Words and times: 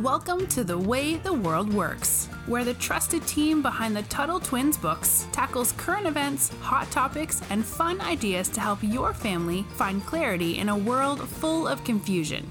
Welcome 0.00 0.46
to 0.46 0.64
The 0.64 0.78
Way 0.78 1.16
the 1.16 1.34
World 1.34 1.70
Works, 1.70 2.24
where 2.46 2.64
the 2.64 2.72
trusted 2.72 3.26
team 3.26 3.60
behind 3.60 3.94
the 3.94 4.04
Tuttle 4.04 4.40
Twins 4.40 4.78
books 4.78 5.26
tackles 5.32 5.72
current 5.72 6.06
events, 6.06 6.48
hot 6.62 6.90
topics, 6.90 7.42
and 7.50 7.62
fun 7.62 8.00
ideas 8.00 8.48
to 8.48 8.60
help 8.60 8.78
your 8.80 9.12
family 9.12 9.66
find 9.74 10.02
clarity 10.06 10.56
in 10.56 10.70
a 10.70 10.76
world 10.76 11.28
full 11.28 11.68
of 11.68 11.84
confusion. 11.84 12.48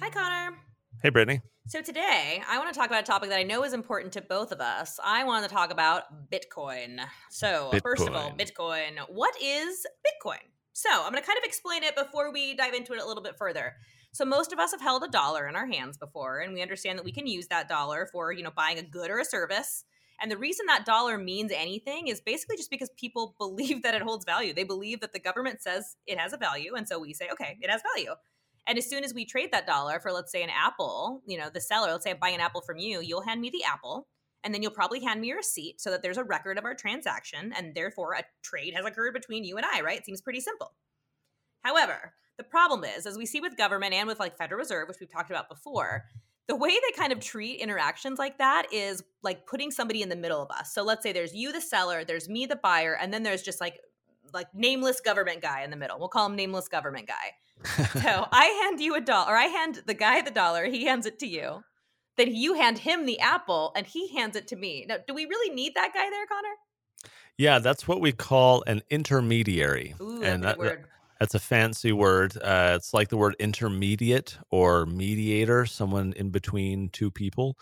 Hi, 0.00 0.08
Connor. 0.08 0.56
Hey, 1.02 1.08
Brittany. 1.08 1.40
So, 1.66 1.82
today 1.82 2.40
I 2.48 2.58
want 2.58 2.72
to 2.72 2.78
talk 2.78 2.90
about 2.90 3.02
a 3.02 3.06
topic 3.06 3.30
that 3.30 3.40
I 3.40 3.42
know 3.42 3.64
is 3.64 3.72
important 3.72 4.12
to 4.12 4.20
both 4.20 4.52
of 4.52 4.60
us. 4.60 5.00
I 5.02 5.24
want 5.24 5.48
to 5.48 5.52
talk 5.52 5.72
about 5.72 6.30
Bitcoin. 6.30 7.00
So, 7.28 7.70
Bitcoin. 7.72 7.82
first 7.82 8.06
of 8.06 8.14
all, 8.14 8.30
Bitcoin. 8.30 9.00
What 9.08 9.34
is 9.42 9.84
Bitcoin? 10.06 10.46
So, 10.74 10.90
I'm 10.92 11.10
going 11.10 11.20
to 11.20 11.26
kind 11.26 11.38
of 11.38 11.44
explain 11.44 11.82
it 11.82 11.96
before 11.96 12.32
we 12.32 12.54
dive 12.54 12.74
into 12.74 12.92
it 12.92 13.02
a 13.02 13.04
little 13.04 13.22
bit 13.24 13.36
further. 13.36 13.74
So 14.16 14.24
most 14.24 14.50
of 14.50 14.58
us 14.58 14.70
have 14.70 14.80
held 14.80 15.02
a 15.02 15.08
dollar 15.08 15.46
in 15.46 15.56
our 15.56 15.66
hands 15.66 15.98
before, 15.98 16.38
and 16.38 16.54
we 16.54 16.62
understand 16.62 16.98
that 16.98 17.04
we 17.04 17.12
can 17.12 17.26
use 17.26 17.48
that 17.48 17.68
dollar 17.68 18.08
for, 18.10 18.32
you 18.32 18.42
know, 18.42 18.50
buying 18.50 18.78
a 18.78 18.82
good 18.82 19.10
or 19.10 19.18
a 19.18 19.26
service. 19.26 19.84
And 20.22 20.30
the 20.30 20.38
reason 20.38 20.64
that 20.68 20.86
dollar 20.86 21.18
means 21.18 21.52
anything 21.52 22.08
is 22.08 22.22
basically 22.22 22.56
just 22.56 22.70
because 22.70 22.88
people 22.96 23.34
believe 23.38 23.82
that 23.82 23.94
it 23.94 24.00
holds 24.00 24.24
value. 24.24 24.54
They 24.54 24.64
believe 24.64 25.00
that 25.00 25.12
the 25.12 25.18
government 25.18 25.60
says 25.60 25.96
it 26.06 26.18
has 26.18 26.32
a 26.32 26.38
value, 26.38 26.76
and 26.76 26.88
so 26.88 26.98
we 26.98 27.12
say, 27.12 27.28
okay, 27.30 27.58
it 27.60 27.68
has 27.68 27.82
value. 27.94 28.12
And 28.66 28.78
as 28.78 28.88
soon 28.88 29.04
as 29.04 29.12
we 29.12 29.26
trade 29.26 29.50
that 29.52 29.66
dollar 29.66 30.00
for, 30.00 30.10
let's 30.12 30.32
say, 30.32 30.42
an 30.42 30.48
apple, 30.48 31.20
you 31.26 31.36
know, 31.36 31.50
the 31.52 31.60
seller, 31.60 31.92
let's 31.92 32.04
say 32.04 32.12
I 32.12 32.14
buy 32.14 32.30
an 32.30 32.40
apple 32.40 32.62
from 32.62 32.78
you, 32.78 33.02
you'll 33.02 33.20
hand 33.20 33.42
me 33.42 33.50
the 33.50 33.64
apple, 33.64 34.08
and 34.42 34.54
then 34.54 34.62
you'll 34.62 34.70
probably 34.70 35.00
hand 35.00 35.20
me 35.20 35.32
a 35.32 35.36
receipt 35.36 35.78
so 35.78 35.90
that 35.90 36.00
there's 36.00 36.16
a 36.16 36.24
record 36.24 36.56
of 36.56 36.64
our 36.64 36.74
transaction, 36.74 37.52
and 37.54 37.74
therefore 37.74 38.14
a 38.14 38.24
trade 38.42 38.72
has 38.74 38.86
occurred 38.86 39.12
between 39.12 39.44
you 39.44 39.58
and 39.58 39.66
I, 39.66 39.82
right? 39.82 39.98
It 39.98 40.06
seems 40.06 40.22
pretty 40.22 40.40
simple. 40.40 40.72
However, 41.62 42.14
the 42.36 42.44
problem 42.44 42.84
is, 42.84 43.06
as 43.06 43.16
we 43.16 43.26
see 43.26 43.40
with 43.40 43.56
government 43.56 43.94
and 43.94 44.06
with 44.06 44.20
like 44.20 44.36
Federal 44.36 44.58
Reserve, 44.58 44.88
which 44.88 44.98
we've 45.00 45.10
talked 45.10 45.30
about 45.30 45.48
before, 45.48 46.04
the 46.48 46.56
way 46.56 46.70
they 46.70 46.96
kind 46.96 47.12
of 47.12 47.20
treat 47.20 47.60
interactions 47.60 48.18
like 48.18 48.38
that 48.38 48.66
is 48.72 49.02
like 49.22 49.46
putting 49.46 49.70
somebody 49.70 50.02
in 50.02 50.08
the 50.08 50.16
middle 50.16 50.40
of 50.40 50.50
us. 50.50 50.72
So 50.72 50.82
let's 50.82 51.02
say 51.02 51.12
there's 51.12 51.34
you, 51.34 51.52
the 51.52 51.60
seller, 51.60 52.04
there's 52.04 52.28
me, 52.28 52.46
the 52.46 52.56
buyer, 52.56 52.96
and 53.00 53.12
then 53.12 53.22
there's 53.22 53.42
just 53.42 53.60
like 53.60 53.80
like 54.32 54.48
nameless 54.54 55.00
government 55.00 55.40
guy 55.40 55.62
in 55.62 55.70
the 55.70 55.76
middle. 55.76 55.98
We'll 55.98 56.08
call 56.08 56.26
him 56.26 56.36
nameless 56.36 56.68
government 56.68 57.08
guy. 57.08 57.82
so 58.00 58.26
I 58.32 58.44
hand 58.62 58.80
you 58.80 58.94
a 58.94 59.00
dollar, 59.00 59.32
or 59.32 59.36
I 59.36 59.44
hand 59.44 59.82
the 59.86 59.94
guy 59.94 60.20
the 60.20 60.30
dollar, 60.30 60.66
he 60.66 60.84
hands 60.84 61.06
it 61.06 61.18
to 61.20 61.26
you. 61.26 61.62
Then 62.16 62.34
you 62.34 62.54
hand 62.54 62.78
him 62.78 63.06
the 63.06 63.20
apple, 63.20 63.72
and 63.76 63.86
he 63.86 64.08
hands 64.08 64.36
it 64.36 64.48
to 64.48 64.56
me. 64.56 64.86
Now, 64.88 64.96
do 65.06 65.14
we 65.14 65.26
really 65.26 65.54
need 65.54 65.74
that 65.74 65.92
guy 65.94 66.08
there, 66.10 66.26
Connor? 66.26 66.54
Yeah, 67.36 67.58
that's 67.58 67.86
what 67.86 68.00
we 68.00 68.12
call 68.12 68.64
an 68.66 68.82
intermediary. 68.88 69.94
Ooh, 70.00 70.22
and 70.22 70.42
that, 70.44 70.58
word. 70.58 70.86
That's 71.20 71.34
a 71.34 71.38
fancy 71.38 71.92
word. 71.92 72.36
Uh, 72.36 72.74
it's 72.76 72.92
like 72.92 73.08
the 73.08 73.16
word 73.16 73.36
intermediate 73.38 74.36
or 74.50 74.86
mediator, 74.86 75.64
someone 75.64 76.12
in 76.16 76.30
between 76.30 76.90
two 76.90 77.10
people. 77.10 77.56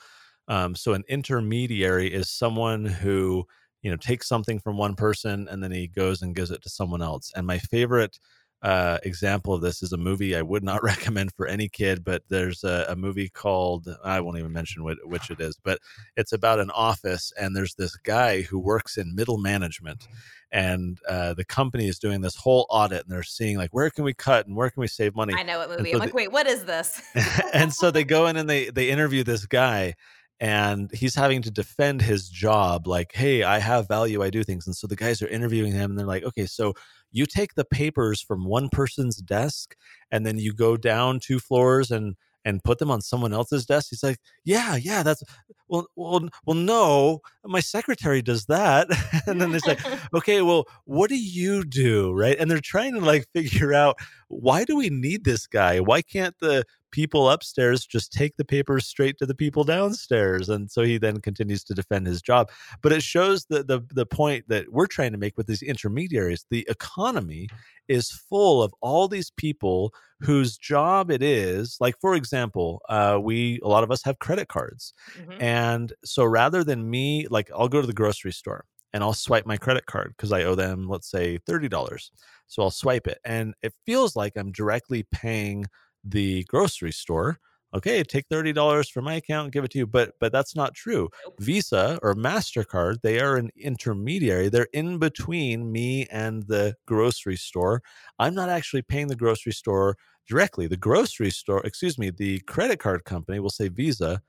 Um, 0.49 0.75
so 0.75 0.93
an 0.93 1.05
intermediary 1.09 2.13
is 2.13 2.29
someone 2.31 2.85
who 2.85 3.47
you 3.83 3.91
know 3.91 3.97
takes 3.97 4.29
something 4.29 4.59
from 4.61 4.77
one 4.77 4.95
person 4.97 5.47
and 5.49 5.63
then 5.63 5.71
he 5.71 5.87
goes 5.89 6.23
and 6.23 6.35
gives 6.35 6.51
it 6.51 6.63
to 6.63 6.69
someone 6.71 7.03
else. 7.03 7.31
And 7.37 7.47
my 7.47 7.59
favorite 7.59 8.19
uh, 8.65 8.99
example 9.03 9.53
of 9.53 9.61
this 9.61 9.83
is 9.83 9.93
a 9.93 9.99
movie 9.99 10.35
I 10.35 10.41
would 10.41 10.65
not 10.65 10.83
recommend 10.83 11.33
for 11.35 11.47
any 11.47 11.69
kid, 11.69 12.03
but 12.03 12.23
there's 12.31 12.65
a, 12.65 12.87
a 12.89 12.97
movie 12.97 13.29
called 13.29 13.87
I 14.03 14.21
won't 14.21 14.39
even 14.39 14.53
mention 14.53 14.83
which, 14.83 14.99
which, 15.05 15.31
it 15.31 15.39
is, 15.39 15.59
but 15.63 15.79
it's 16.17 16.33
about 16.33 16.61
an 16.61 16.71
office 16.71 17.31
and 17.39 17.55
there's 17.55 17.75
this 17.75 17.95
guy 17.97 18.41
who 18.41 18.59
works 18.59 18.97
in 18.97 19.15
middle 19.15 19.37
management, 19.37 20.09
and 20.51 20.99
uh, 21.07 21.35
the 21.35 21.45
company 21.45 21.89
is 21.89 21.99
doing 21.99 22.23
this 22.23 22.37
whole 22.37 22.67
audit 22.71 23.05
and 23.05 23.15
they're 23.15 23.23
seeing 23.23 23.59
like 23.59 23.75
where 23.75 23.91
can 23.91 24.03
we 24.03 24.15
cut 24.15 24.47
and 24.47 24.57
where 24.57 24.71
can 24.71 24.81
we 24.81 24.89
save 24.89 25.15
money. 25.15 25.35
I 25.37 25.43
know 25.43 25.59
what 25.59 25.69
movie. 25.69 25.91
So 25.91 25.97
I'm 25.97 26.01
like, 26.01 26.15
wait, 26.15 26.33
what 26.33 26.47
is 26.47 26.65
this? 26.65 27.03
and 27.53 27.71
so 27.73 27.91
they 27.91 28.05
go 28.05 28.27
in 28.29 28.37
and 28.39 28.49
they 28.49 28.71
they 28.71 28.89
interview 28.89 29.25
this 29.25 29.45
guy 29.45 29.95
and 30.41 30.91
he's 30.93 31.15
having 31.15 31.43
to 31.43 31.51
defend 31.51 32.03
his 32.03 32.29
job 32.29 32.89
like 32.89 33.13
hey 33.15 33.45
i 33.45 33.59
have 33.59 33.87
value 33.87 34.21
i 34.21 34.31
do 34.31 34.43
things 34.43 34.67
and 34.67 34.75
so 34.75 34.87
the 34.89 34.97
guys 34.97 35.23
are 35.23 35.29
interviewing 35.29 35.73
him 35.73 35.93
and 35.93 35.99
they're 35.99 36.07
like 36.07 36.25
okay 36.25 36.45
so 36.45 36.75
you 37.15 37.27
take 37.27 37.55
the 37.55 37.65
papers 37.65 38.21
from 38.21 38.45
one 38.45 38.69
person's 38.69 39.17
desk 39.17 39.77
and 40.11 40.27
then 40.27 40.39
you 40.39 40.53
go 40.53 40.77
down 40.77 41.21
two 41.21 41.39
floors 41.39 41.91
and 41.91 42.17
and 42.47 42.63
put 42.63 42.79
them 42.79 42.91
on 42.91 43.01
someone 43.01 43.33
else's 43.33 43.65
desk? 43.65 43.89
He's 43.91 44.03
like 44.03 44.19
yeah 44.45 44.77
yeah 44.77 45.03
that's 45.03 45.23
well 45.69 45.87
well 45.97 46.29
well 46.45 46.57
no 46.57 47.21
my 47.45 47.61
secretary 47.61 48.21
does 48.21 48.45
that. 48.47 48.89
And 49.27 49.41
then 49.41 49.55
it's 49.55 49.67
like 49.67 49.81
okay 50.15 50.43
well 50.43 50.67
what 50.85 51.09
do 51.09 51.17
you 51.17 51.65
do? 51.65 52.13
Right? 52.13 52.37
And 52.39 52.51
they're 52.51 52.61
trying 52.61 52.95
to 52.95 53.01
like 53.01 53.27
figure 53.33 53.73
out 53.73 53.97
why 54.29 54.65
do 54.65 54.77
we 54.77 54.91
need 54.91 55.25
this 55.25 55.47
guy? 55.47 55.81
Why 55.81 56.03
can't 56.03 56.35
the 56.41 56.65
people 56.95 57.29
upstairs 57.29 57.85
just 57.85 58.13
take 58.13 58.37
the 58.37 58.45
papers 58.45 58.87
straight 58.87 59.19
to 59.19 59.27
the 59.27 59.35
people 59.35 59.65
downstairs 59.65 60.49
and 60.49 60.71
so 60.71 60.83
he 60.83 60.97
then 60.97 61.21
continues 61.21 61.65
to 61.65 61.75
defend 61.75 62.07
his 62.07 62.23
job 62.23 62.49
but 62.83 62.93
it 62.93 63.03
shows 63.03 63.47
the 63.47 63.65
the, 63.65 63.81
the 63.93 64.07
point 64.07 64.45
that 64.47 64.71
we're 64.71 64.87
trying 64.87 65.11
to 65.11 65.19
make 65.19 65.37
with 65.37 65.49
these 65.49 65.61
intermediaries 65.61 66.47
the 66.51 66.65
economy 66.71 67.49
is 67.89 68.13
full 68.13 68.63
of 68.63 68.73
all 68.81 69.09
these 69.09 69.33
people 69.33 69.93
whose 70.21 70.57
job 70.57 71.11
it 71.11 71.21
is 71.21 71.77
like 71.81 71.97
for 72.01 72.15
example 72.15 72.81
uh, 72.89 73.19
we 73.21 73.59
a 73.65 73.69
lot 73.69 73.83
of 73.83 73.91
us 73.91 74.05
have 74.05 74.21
credit 74.21 74.47
cards 74.47 74.95
mm-hmm. 75.19 75.43
and 75.43 75.93
so 76.05 76.25
rather 76.25 76.63
than 76.63 76.89
me 76.89 77.27
like 77.29 77.51
i'll 77.57 77.69
go 77.69 77.81
to 77.81 77.89
the 77.89 77.93
grocery 77.93 78.33
store 78.33 78.65
and 78.93 79.03
I'll 79.03 79.13
swipe 79.13 79.45
my 79.45 79.57
credit 79.57 79.87
card 79.87 80.15
because 80.17 80.31
I 80.31 80.45
owe 80.45 80.55
them, 80.55 80.89
let's 80.89 81.11
say, 81.11 81.41
$30. 81.49 82.11
So 82.47 82.63
I'll 82.63 82.71
swipe 82.71 83.09
it. 83.09 83.19
And 83.25 83.53
it 83.61 83.75
feels 83.85 84.15
like 84.15 84.35
I'm 84.37 84.53
directly 84.53 85.05
paying 85.11 85.67
the 86.05 86.45
grocery 86.45 86.93
store 86.93 87.39
okay 87.75 88.03
take 88.03 88.29
$30 88.29 88.91
from 88.91 89.05
my 89.05 89.15
account 89.15 89.47
and 89.47 89.53
give 89.53 89.65
it 89.65 89.71
to 89.73 89.79
you 89.79 89.87
but 89.87 90.13
but 90.21 90.33
that's 90.33 90.55
not 90.55 90.75
true 90.75 91.09
visa 91.41 91.99
or 92.03 92.15
mastercard 92.15 93.01
they 93.03 93.21
are 93.21 93.37
an 93.37 93.51
intermediary 93.57 94.49
they're 94.49 94.69
in 94.73 94.99
between 94.99 95.71
me 95.71 96.07
and 96.11 96.45
the 96.45 96.75
grocery 96.87 97.37
store 97.37 97.83
i'm 98.19 98.35
not 98.35 98.49
actually 98.49 98.83
paying 98.83 99.09
the 99.09 99.17
grocery 99.17 99.53
store 99.53 99.97
directly 100.29 100.67
the 100.67 100.77
grocery 100.77 101.31
store 101.31 101.65
excuse 101.67 101.99
me 101.99 102.11
the 102.11 102.39
credit 102.41 102.79
card 102.79 103.05
company 103.05 103.41
will 103.41 103.51
say 103.51 103.69
visa 103.69 104.21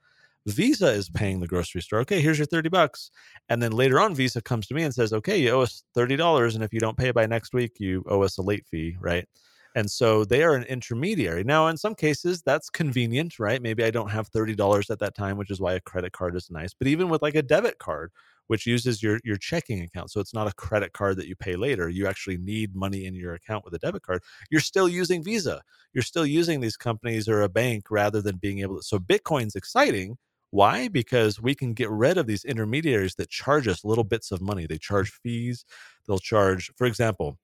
Visa 0.46 0.86
is 0.86 1.10
paying 1.10 1.40
the 1.40 1.46
grocery 1.48 1.82
store. 1.82 1.98
Okay, 2.00 2.20
here's 2.20 2.38
your 2.38 2.46
30 2.46 2.68
bucks. 2.68 3.10
And 3.48 3.60
then 3.60 3.72
later 3.72 3.98
on, 3.98 4.14
Visa 4.14 4.40
comes 4.40 4.68
to 4.68 4.74
me 4.74 4.84
and 4.84 4.94
says, 4.94 5.12
okay, 5.12 5.36
you 5.36 5.50
owe 5.50 5.62
us 5.62 5.82
$30. 5.96 6.54
And 6.54 6.62
if 6.62 6.72
you 6.72 6.78
don't 6.78 6.96
pay 6.96 7.10
by 7.10 7.26
next 7.26 7.52
week, 7.52 7.80
you 7.80 8.04
owe 8.08 8.22
us 8.22 8.38
a 8.38 8.42
late 8.42 8.64
fee, 8.70 8.96
right? 9.00 9.28
And 9.76 9.90
so 9.90 10.24
they 10.24 10.42
are 10.42 10.54
an 10.54 10.64
intermediary. 10.64 11.44
Now, 11.44 11.68
in 11.68 11.76
some 11.76 11.94
cases, 11.94 12.42
that's 12.42 12.70
convenient, 12.70 13.38
right? 13.38 13.62
Maybe 13.62 13.84
I 13.84 13.90
don't 13.92 14.10
have 14.10 14.30
$30 14.30 14.90
at 14.90 14.98
that 15.00 15.14
time, 15.14 15.36
which 15.36 15.50
is 15.50 15.60
why 15.60 15.74
a 15.74 15.80
credit 15.80 16.12
card 16.12 16.34
is 16.34 16.50
nice. 16.50 16.74
But 16.74 16.88
even 16.88 17.10
with 17.10 17.22
like 17.22 17.34
a 17.36 17.42
debit 17.42 17.78
card, 17.78 18.10
which 18.48 18.66
uses 18.66 19.02
your, 19.02 19.20
your 19.22 19.36
checking 19.36 19.82
account, 19.82 20.10
so 20.10 20.20
it's 20.20 20.34
not 20.34 20.48
a 20.48 20.54
credit 20.54 20.94
card 20.94 21.18
that 21.18 21.28
you 21.28 21.36
pay 21.36 21.56
later, 21.56 21.90
you 21.90 22.06
actually 22.06 22.38
need 22.38 22.74
money 22.74 23.04
in 23.04 23.14
your 23.14 23.34
account 23.34 23.64
with 23.66 23.74
a 23.74 23.78
debit 23.78 24.02
card, 24.02 24.22
you're 24.50 24.60
still 24.62 24.88
using 24.88 25.22
Visa. 25.22 25.62
You're 25.92 26.02
still 26.02 26.26
using 26.26 26.60
these 26.60 26.76
companies 26.76 27.28
or 27.28 27.42
a 27.42 27.48
bank 27.48 27.90
rather 27.90 28.22
than 28.22 28.38
being 28.38 28.60
able 28.60 28.78
to. 28.78 28.82
So 28.82 28.98
Bitcoin's 28.98 29.56
exciting. 29.56 30.16
Why? 30.52 30.88
Because 30.88 31.40
we 31.40 31.54
can 31.54 31.74
get 31.74 31.90
rid 31.90 32.18
of 32.18 32.26
these 32.26 32.44
intermediaries 32.44 33.16
that 33.16 33.28
charge 33.28 33.68
us 33.68 33.84
little 33.84 34.04
bits 34.04 34.32
of 34.32 34.40
money. 34.40 34.66
They 34.66 34.78
charge 34.78 35.10
fees. 35.22 35.64
They'll 36.06 36.18
charge, 36.18 36.72
for 36.76 36.86
example, 36.86 37.38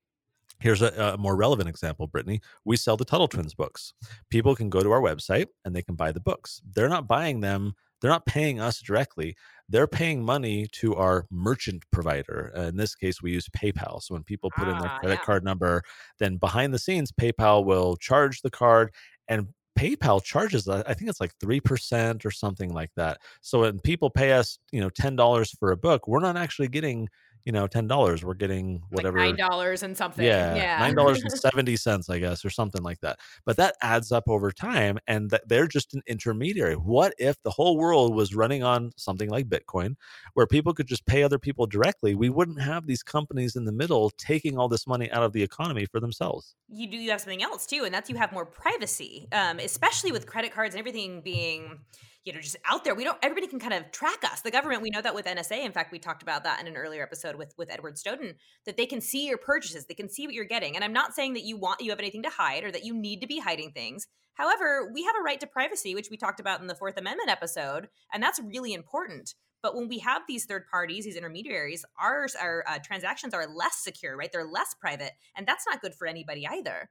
Here's 0.63 0.81
a, 0.81 1.15
a, 1.15 1.19
more 1.19 1.37
relevant 1.37 1.69
example, 1.69 2.07
Brittany. 2.07 2.41
We 2.65 2.77
sell 2.77 2.97
the 2.97 3.05
Tuttle 3.05 3.29
Twins 3.29 3.53
books. 3.55 3.95
People 4.31 4.55
can 4.55 4.71
go 4.71 4.81
to 4.81 4.93
our 4.93 5.01
website 5.01 5.47
and 5.65 5.75
they 5.75 5.83
can 5.83 5.97
buy 5.97 6.13
the 6.13 6.21
books. 6.21 6.63
They're 6.75 6.89
not 6.89 7.09
buying 7.09 7.41
them, 7.41 7.75
they're 8.01 8.11
not 8.11 8.27
paying 8.27 8.61
us 8.61 8.81
directly. 8.81 9.37
They're 9.69 9.87
paying 9.87 10.25
money 10.25 10.67
to 10.73 10.95
our 10.97 11.27
merchant 11.31 11.85
provider. 11.93 12.53
Uh, 12.57 12.63
in 12.63 12.77
this 12.77 12.95
case, 12.95 13.23
we 13.23 13.33
use 13.33 13.49
PayPal. 13.49 14.03
So 14.03 14.15
when 14.15 14.25
people 14.25 14.51
put 14.57 14.69
in 14.69 14.79
their 14.79 14.91
ah, 14.91 14.99
credit 14.99 15.21
yeah. 15.21 15.25
card 15.25 15.45
number, 15.45 15.83
then 16.19 16.37
behind 16.37 16.75
the 16.75 16.79
scenes, 16.79 17.13
PayPal 17.13 17.65
will 17.65 17.97
charge 17.97 18.43
the 18.43 18.51
card 18.51 18.93
and 19.29 19.49
PayPal 19.79 20.23
charges, 20.23 20.69
I 20.69 20.95
think 20.95 21.09
it's 21.09 21.21
like 21.21 21.33
3% 21.43 22.25
or 22.25 22.31
something 22.31 22.75
like 22.75 22.91
that. 22.97 23.19
So 23.41 23.61
when 23.61 23.81
people 23.81 24.11
pay 24.11 24.33
us, 24.33 24.59
you 24.71 24.81
know, 24.81 24.91
$10 24.91 25.59
for 25.59 25.73
a 25.73 25.77
book, 25.77 26.07
we're 26.07 26.21
not 26.21 26.37
actually 26.37 26.69
getting 26.69 27.09
you 27.45 27.53
know, 27.53 27.67
ten 27.67 27.87
dollars, 27.87 28.25
we're 28.25 28.35
getting 28.35 28.83
whatever 28.91 29.19
like 29.19 29.37
nine 29.37 29.49
dollars 29.49 29.83
and 29.83 29.97
something. 29.97 30.25
Yeah, 30.25 30.55
yeah. 30.55 30.79
nine 30.81 30.95
dollars 30.95 31.23
and 31.23 31.33
seventy 31.33 31.77
cents, 31.77 32.09
I 32.09 32.19
guess, 32.19 32.45
or 32.45 32.51
something 32.51 32.83
like 32.83 33.01
that. 33.01 33.19
But 33.45 33.57
that 33.57 33.77
adds 33.83 34.13
up 34.13 34.29
over 34.29 34.53
time, 34.53 34.99
and 35.07 35.31
th- 35.31 35.43
they're 35.47 35.67
just 35.67 35.95
an 35.95 36.03
intermediary. 36.07 36.75
What 36.75 37.15
if 37.19 37.43
the 37.43 37.51
whole 37.51 37.77
world 37.77 38.15
was 38.15 38.35
running 38.35 38.63
on 38.63 38.93
something 38.97 39.29
like 39.29 39.49
Bitcoin, 39.49 39.97
where 40.35 40.47
people 40.47 40.73
could 40.75 40.87
just 40.87 41.05
pay 41.07 41.23
other 41.23 41.39
people 41.39 41.67
directly? 41.67 42.15
We 42.15 42.29
wouldn't 42.29 42.61
have 42.61 42.87
these 42.87 43.03
companies 43.03 43.57
in 43.57 43.65
the 43.65 43.73
middle 43.73 44.11
taking 44.11 44.59
all 44.59 44.69
this 44.69 44.87
money 44.87 45.11
out 45.11 45.23
of 45.23 45.33
the 45.33 45.43
economy 45.43 45.87
for 45.87 46.01
themselves. 46.01 46.55
You 46.69 46.87
do. 46.87 46.97
You 46.97 47.11
have 47.11 47.21
something 47.21 47.43
else 47.43 47.67
too, 47.67 47.83
and 47.85 47.93
that's 47.93 48.09
you 48.09 48.17
have 48.17 48.33
more 48.33 48.47
privacy, 48.47 49.29
um, 49.33 49.59
especially 49.59 50.13
with 50.13 50.27
credit 50.27 50.53
cards 50.53 50.75
and 50.75 50.79
everything 50.79 51.21
being 51.21 51.81
you 52.25 52.33
know 52.33 52.41
just 52.41 52.57
out 52.65 52.85
there. 52.85 52.95
We 52.95 53.05
don't 53.05 53.19
everybody 53.23 53.47
can 53.47 53.59
kind 53.59 53.75
of 53.75 53.91
track 53.91 54.25
us. 54.25 54.41
The 54.43 54.51
government 54.51 54.83
we 54.83 54.91
know 54.91 55.03
that 55.03 55.15
with 55.15 55.27
nsa 55.27 55.65
in 55.65 55.73
fact 55.73 55.93
we 55.93 55.99
talked 55.99 56.23
about 56.23 56.45
that 56.45 56.61
in 56.61 56.67
an 56.67 56.77
earlier 56.77 57.03
episode 57.03 57.37
with 57.37 57.55
with 57.59 57.71
edward 57.71 57.99
snowden 57.99 58.35
that 58.67 58.77
they 58.77 58.87
can 58.87 59.01
see 59.01 59.27
your 59.27 59.39
purchases 59.39 59.87
they 59.87 59.95
can 59.95 60.09
see 60.09 60.27
what 60.27 60.35
you're 60.35 60.45
getting. 60.45 60.75
And 60.75 60.85
i'm 60.85 60.93
not 60.93 61.15
saying 61.15 61.35
that 61.35 61.45
you 61.45 61.57
want 61.57 61.81
you 61.81 61.91
have 61.91 61.99
anything 61.99 62.23
to 62.23 62.31
hide 62.31 62.65
or 62.65 62.73
that 62.73 62.85
you 62.85 62.95
need 62.95 63.21
to 63.21 63.27
be 63.27 63.41
hiding 63.41 63.73
things. 63.73 64.07
However 64.35 64.91
we 64.93 65.05
have 65.05 65.17
a 65.19 65.23
right 65.23 65.41
to 65.41 65.47
privacy 65.47 65.95
which 65.95 66.11
we 66.11 66.17
talked 66.17 66.41
about 66.41 66.61
in 66.61 66.67
the 66.67 66.75
fourth 66.75 66.97
amendment 66.97 67.31
episode 67.31 67.89
and 68.13 68.23
that's 68.23 68.41
really 68.41 68.73
important. 68.73 69.35
But 69.63 69.77
when 69.77 69.89
we 69.89 70.01
have 70.01 70.23
these 70.27 70.45
third 70.45 70.67
parties, 70.67 71.05
these 71.05 71.15
intermediaries, 71.15 71.85
ours, 72.01 72.35
our 72.35 72.65
uh, 72.67 72.81
transactions 72.85 73.33
are 73.33 73.47
less 73.47 73.77
secure, 73.77 74.17
right? 74.17 74.29
They're 74.33 74.45
less 74.45 74.75
private, 74.75 75.13
and 75.37 75.47
that's 75.47 75.65
not 75.71 75.81
good 75.81 75.95
for 75.95 76.09
anybody 76.09 76.49
either. 76.49 76.91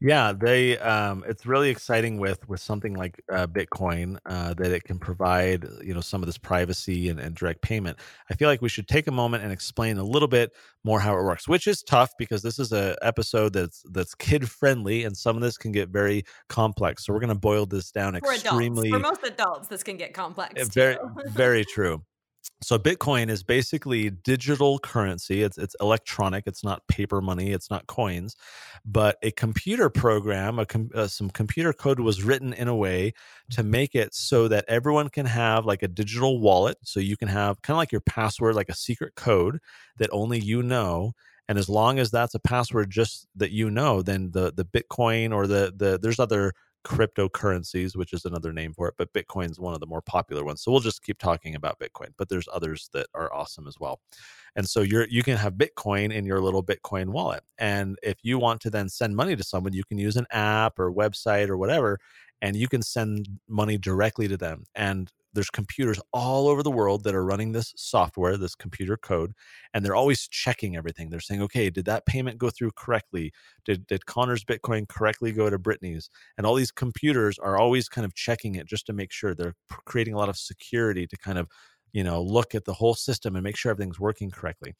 Yeah, 0.00 0.32
they 0.32 0.78
um 0.78 1.24
it's 1.28 1.46
really 1.46 1.70
exciting 1.70 2.18
with 2.18 2.48
with 2.48 2.60
something 2.60 2.94
like 2.94 3.20
uh, 3.32 3.46
Bitcoin 3.46 4.18
uh, 4.26 4.54
that 4.54 4.72
it 4.72 4.84
can 4.84 4.98
provide, 4.98 5.66
you 5.82 5.94
know, 5.94 6.00
some 6.00 6.22
of 6.22 6.26
this 6.26 6.38
privacy 6.38 7.08
and, 7.08 7.18
and 7.18 7.34
direct 7.34 7.62
payment. 7.62 7.98
I 8.30 8.34
feel 8.34 8.48
like 8.48 8.62
we 8.62 8.68
should 8.68 8.88
take 8.88 9.06
a 9.06 9.12
moment 9.12 9.42
and 9.42 9.52
explain 9.52 9.98
a 9.98 10.04
little 10.04 10.28
bit 10.28 10.52
more 10.84 11.00
how 11.00 11.18
it 11.18 11.22
works, 11.22 11.48
which 11.48 11.66
is 11.66 11.82
tough 11.82 12.10
because 12.18 12.42
this 12.42 12.58
is 12.58 12.72
a 12.72 12.96
episode 13.02 13.52
that's 13.52 13.82
that's 13.90 14.14
kid 14.14 14.48
friendly 14.48 15.04
and 15.04 15.16
some 15.16 15.36
of 15.36 15.42
this 15.42 15.56
can 15.56 15.72
get 15.72 15.88
very 15.88 16.24
complex. 16.48 17.04
So 17.04 17.12
we're 17.12 17.20
going 17.20 17.28
to 17.28 17.34
boil 17.34 17.66
this 17.66 17.90
down 17.90 18.18
for 18.20 18.32
extremely 18.32 18.88
adults. 18.88 19.04
For 19.04 19.24
most 19.24 19.32
adults, 19.32 19.68
this 19.68 19.82
can 19.82 19.96
get 19.96 20.14
complex. 20.14 20.54
Eh, 20.56 20.64
very 20.72 20.96
very 21.26 21.64
true 21.64 22.02
so 22.60 22.78
bitcoin 22.78 23.28
is 23.30 23.42
basically 23.42 24.10
digital 24.10 24.78
currency. 24.78 25.42
It's 25.42 25.58
it's 25.58 25.76
electronic. 25.80 26.44
It's 26.46 26.64
not 26.64 26.86
paper 26.88 27.20
money. 27.20 27.52
It's 27.52 27.70
not 27.70 27.86
coins. 27.86 28.36
But 28.84 29.16
a 29.22 29.30
computer 29.32 29.88
program 29.90 30.58
a 30.58 30.66
com- 30.66 30.90
uh, 30.94 31.06
some 31.06 31.30
computer 31.30 31.72
code 31.72 32.00
was 32.00 32.24
written 32.24 32.52
in 32.52 32.68
a 32.68 32.74
way 32.74 33.12
to 33.50 33.62
make 33.62 33.94
it 33.94 34.14
so 34.14 34.48
that 34.48 34.64
everyone 34.66 35.08
can 35.08 35.26
have 35.26 35.66
like 35.66 35.82
a 35.82 35.88
digital 35.88 36.40
wallet. 36.40 36.78
So 36.82 37.00
you 37.00 37.16
can 37.16 37.28
have 37.28 37.62
kind 37.62 37.76
of 37.76 37.78
like 37.78 37.92
your 37.92 38.00
password 38.00 38.56
like 38.56 38.68
a 38.68 38.74
secret 38.74 39.14
code 39.14 39.58
that 39.98 40.10
only 40.12 40.40
you 40.40 40.62
know. 40.62 41.12
And 41.48 41.58
as 41.58 41.68
long 41.68 41.98
as 41.98 42.10
that's 42.10 42.34
a 42.34 42.40
password 42.40 42.90
just 42.90 43.26
that 43.36 43.52
you 43.52 43.70
know 43.70 44.02
then 44.02 44.32
the 44.32 44.52
the 44.52 44.64
bitcoin 44.64 45.32
or 45.32 45.46
the 45.46 45.72
the 45.74 45.98
there's 46.00 46.18
other 46.18 46.52
cryptocurrencies, 46.88 47.94
which 47.94 48.14
is 48.14 48.24
another 48.24 48.52
name 48.52 48.72
for 48.72 48.88
it, 48.88 48.94
but 48.96 49.12
Bitcoin's 49.12 49.60
one 49.60 49.74
of 49.74 49.80
the 49.80 49.86
more 49.86 50.00
popular 50.00 50.42
ones. 50.42 50.62
So 50.62 50.72
we'll 50.72 50.80
just 50.80 51.02
keep 51.02 51.18
talking 51.18 51.54
about 51.54 51.78
Bitcoin, 51.78 52.08
but 52.16 52.28
there's 52.28 52.48
others 52.50 52.88
that 52.94 53.06
are 53.14 53.32
awesome 53.32 53.68
as 53.68 53.78
well. 53.78 54.00
And 54.56 54.66
so 54.66 54.80
you're 54.80 55.06
you 55.08 55.22
can 55.22 55.36
have 55.36 55.54
Bitcoin 55.54 56.12
in 56.12 56.24
your 56.24 56.40
little 56.40 56.64
Bitcoin 56.64 57.10
wallet. 57.10 57.42
And 57.58 57.98
if 58.02 58.16
you 58.22 58.38
want 58.38 58.62
to 58.62 58.70
then 58.70 58.88
send 58.88 59.14
money 59.14 59.36
to 59.36 59.44
someone, 59.44 59.74
you 59.74 59.84
can 59.84 59.98
use 59.98 60.16
an 60.16 60.26
app 60.30 60.78
or 60.78 60.90
website 60.90 61.50
or 61.50 61.58
whatever 61.58 61.98
and 62.40 62.56
you 62.56 62.68
can 62.68 62.82
send 62.82 63.28
money 63.48 63.76
directly 63.78 64.28
to 64.28 64.36
them. 64.36 64.64
And 64.74 65.12
there's 65.38 65.50
computers 65.50 66.00
all 66.12 66.48
over 66.48 66.64
the 66.64 66.70
world 66.70 67.04
that 67.04 67.14
are 67.14 67.24
running 67.24 67.52
this 67.52 67.72
software, 67.76 68.36
this 68.36 68.56
computer 68.56 68.96
code, 68.96 69.34
and 69.72 69.84
they're 69.84 69.94
always 69.94 70.26
checking 70.26 70.76
everything. 70.76 71.10
They're 71.10 71.20
saying, 71.20 71.42
okay, 71.42 71.70
did 71.70 71.84
that 71.84 72.06
payment 72.06 72.38
go 72.38 72.50
through 72.50 72.72
correctly? 72.72 73.30
Did, 73.64 73.86
did 73.86 74.04
Connor's 74.04 74.42
Bitcoin 74.42 74.88
correctly 74.88 75.30
go 75.30 75.48
to 75.48 75.56
Brittany's? 75.56 76.10
And 76.36 76.44
all 76.44 76.56
these 76.56 76.72
computers 76.72 77.38
are 77.38 77.56
always 77.56 77.88
kind 77.88 78.04
of 78.04 78.16
checking 78.16 78.56
it 78.56 78.66
just 78.66 78.86
to 78.86 78.92
make 78.92 79.12
sure 79.12 79.32
they're 79.32 79.54
creating 79.84 80.14
a 80.14 80.18
lot 80.18 80.28
of 80.28 80.36
security 80.36 81.06
to 81.06 81.16
kind 81.16 81.38
of 81.38 81.46
you 81.92 82.02
know 82.02 82.20
look 82.20 82.56
at 82.56 82.64
the 82.64 82.74
whole 82.74 82.94
system 82.94 83.36
and 83.36 83.44
make 83.44 83.56
sure 83.56 83.70
everything's 83.70 83.98
working 83.98 84.30
correctly 84.30 84.74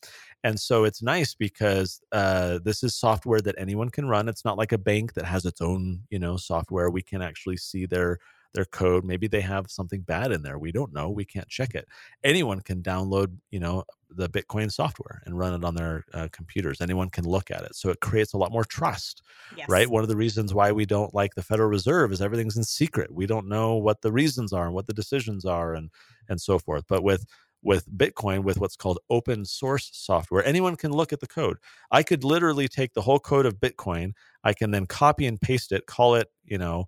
and 0.44 0.60
so 0.60 0.84
it's 0.84 1.02
nice 1.02 1.34
because 1.34 2.02
uh, 2.12 2.58
this 2.62 2.82
is 2.82 2.94
software 2.94 3.40
that 3.40 3.54
anyone 3.56 3.88
can 3.88 4.06
run 4.06 4.28
it's 4.28 4.44
not 4.44 4.58
like 4.58 4.72
a 4.72 4.78
bank 4.78 5.14
that 5.14 5.24
has 5.24 5.46
its 5.46 5.62
own 5.62 6.00
you 6.10 6.18
know 6.18 6.36
software 6.36 6.90
we 6.90 7.00
can 7.00 7.22
actually 7.22 7.56
see 7.56 7.86
their 7.86 8.18
their 8.54 8.64
code 8.64 9.04
maybe 9.04 9.26
they 9.26 9.40
have 9.40 9.70
something 9.70 10.00
bad 10.00 10.32
in 10.32 10.42
there 10.42 10.58
we 10.58 10.72
don't 10.72 10.92
know 10.92 11.10
we 11.10 11.24
can't 11.24 11.48
check 11.48 11.74
it. 11.74 11.86
Anyone 12.24 12.60
can 12.60 12.82
download 12.82 13.36
you 13.50 13.60
know 13.60 13.84
the 14.10 14.28
bitcoin 14.28 14.72
software 14.72 15.22
and 15.26 15.38
run 15.38 15.54
it 15.54 15.64
on 15.64 15.74
their 15.74 16.04
uh, 16.14 16.28
computers 16.32 16.80
anyone 16.80 17.10
can 17.10 17.24
look 17.24 17.50
at 17.50 17.62
it 17.62 17.74
so 17.74 17.90
it 17.90 18.00
creates 18.00 18.32
a 18.32 18.38
lot 18.38 18.50
more 18.50 18.64
trust 18.64 19.22
yes. 19.56 19.68
right 19.68 19.88
one 19.88 20.02
of 20.02 20.08
the 20.08 20.16
reasons 20.16 20.54
why 20.54 20.72
we 20.72 20.86
don't 20.86 21.14
like 21.14 21.34
the 21.34 21.42
federal 21.42 21.68
reserve 21.68 22.10
is 22.10 22.22
everything's 22.22 22.56
in 22.56 22.64
secret 22.64 23.12
we 23.12 23.26
don't 23.26 23.46
know 23.46 23.76
what 23.76 24.00
the 24.00 24.12
reasons 24.12 24.52
are 24.52 24.64
and 24.64 24.74
what 24.74 24.86
the 24.86 24.94
decisions 24.94 25.44
are 25.44 25.74
and 25.74 25.90
and 26.28 26.40
so 26.40 26.58
forth 26.58 26.84
but 26.88 27.02
with 27.02 27.26
with 27.62 27.90
bitcoin 27.96 28.44
with 28.44 28.58
what's 28.58 28.76
called 28.76 28.98
open 29.10 29.44
source 29.44 29.90
software 29.92 30.44
anyone 30.44 30.76
can 30.76 30.92
look 30.92 31.12
at 31.12 31.20
the 31.20 31.26
code. 31.26 31.58
I 31.90 32.02
could 32.02 32.24
literally 32.24 32.68
take 32.68 32.94
the 32.94 33.02
whole 33.02 33.18
code 33.18 33.46
of 33.46 33.60
bitcoin 33.60 34.12
i 34.44 34.52
can 34.52 34.70
then 34.70 34.86
copy 34.86 35.26
and 35.26 35.40
paste 35.40 35.72
it 35.72 35.86
call 35.86 36.14
it 36.14 36.28
you 36.44 36.56
know 36.56 36.86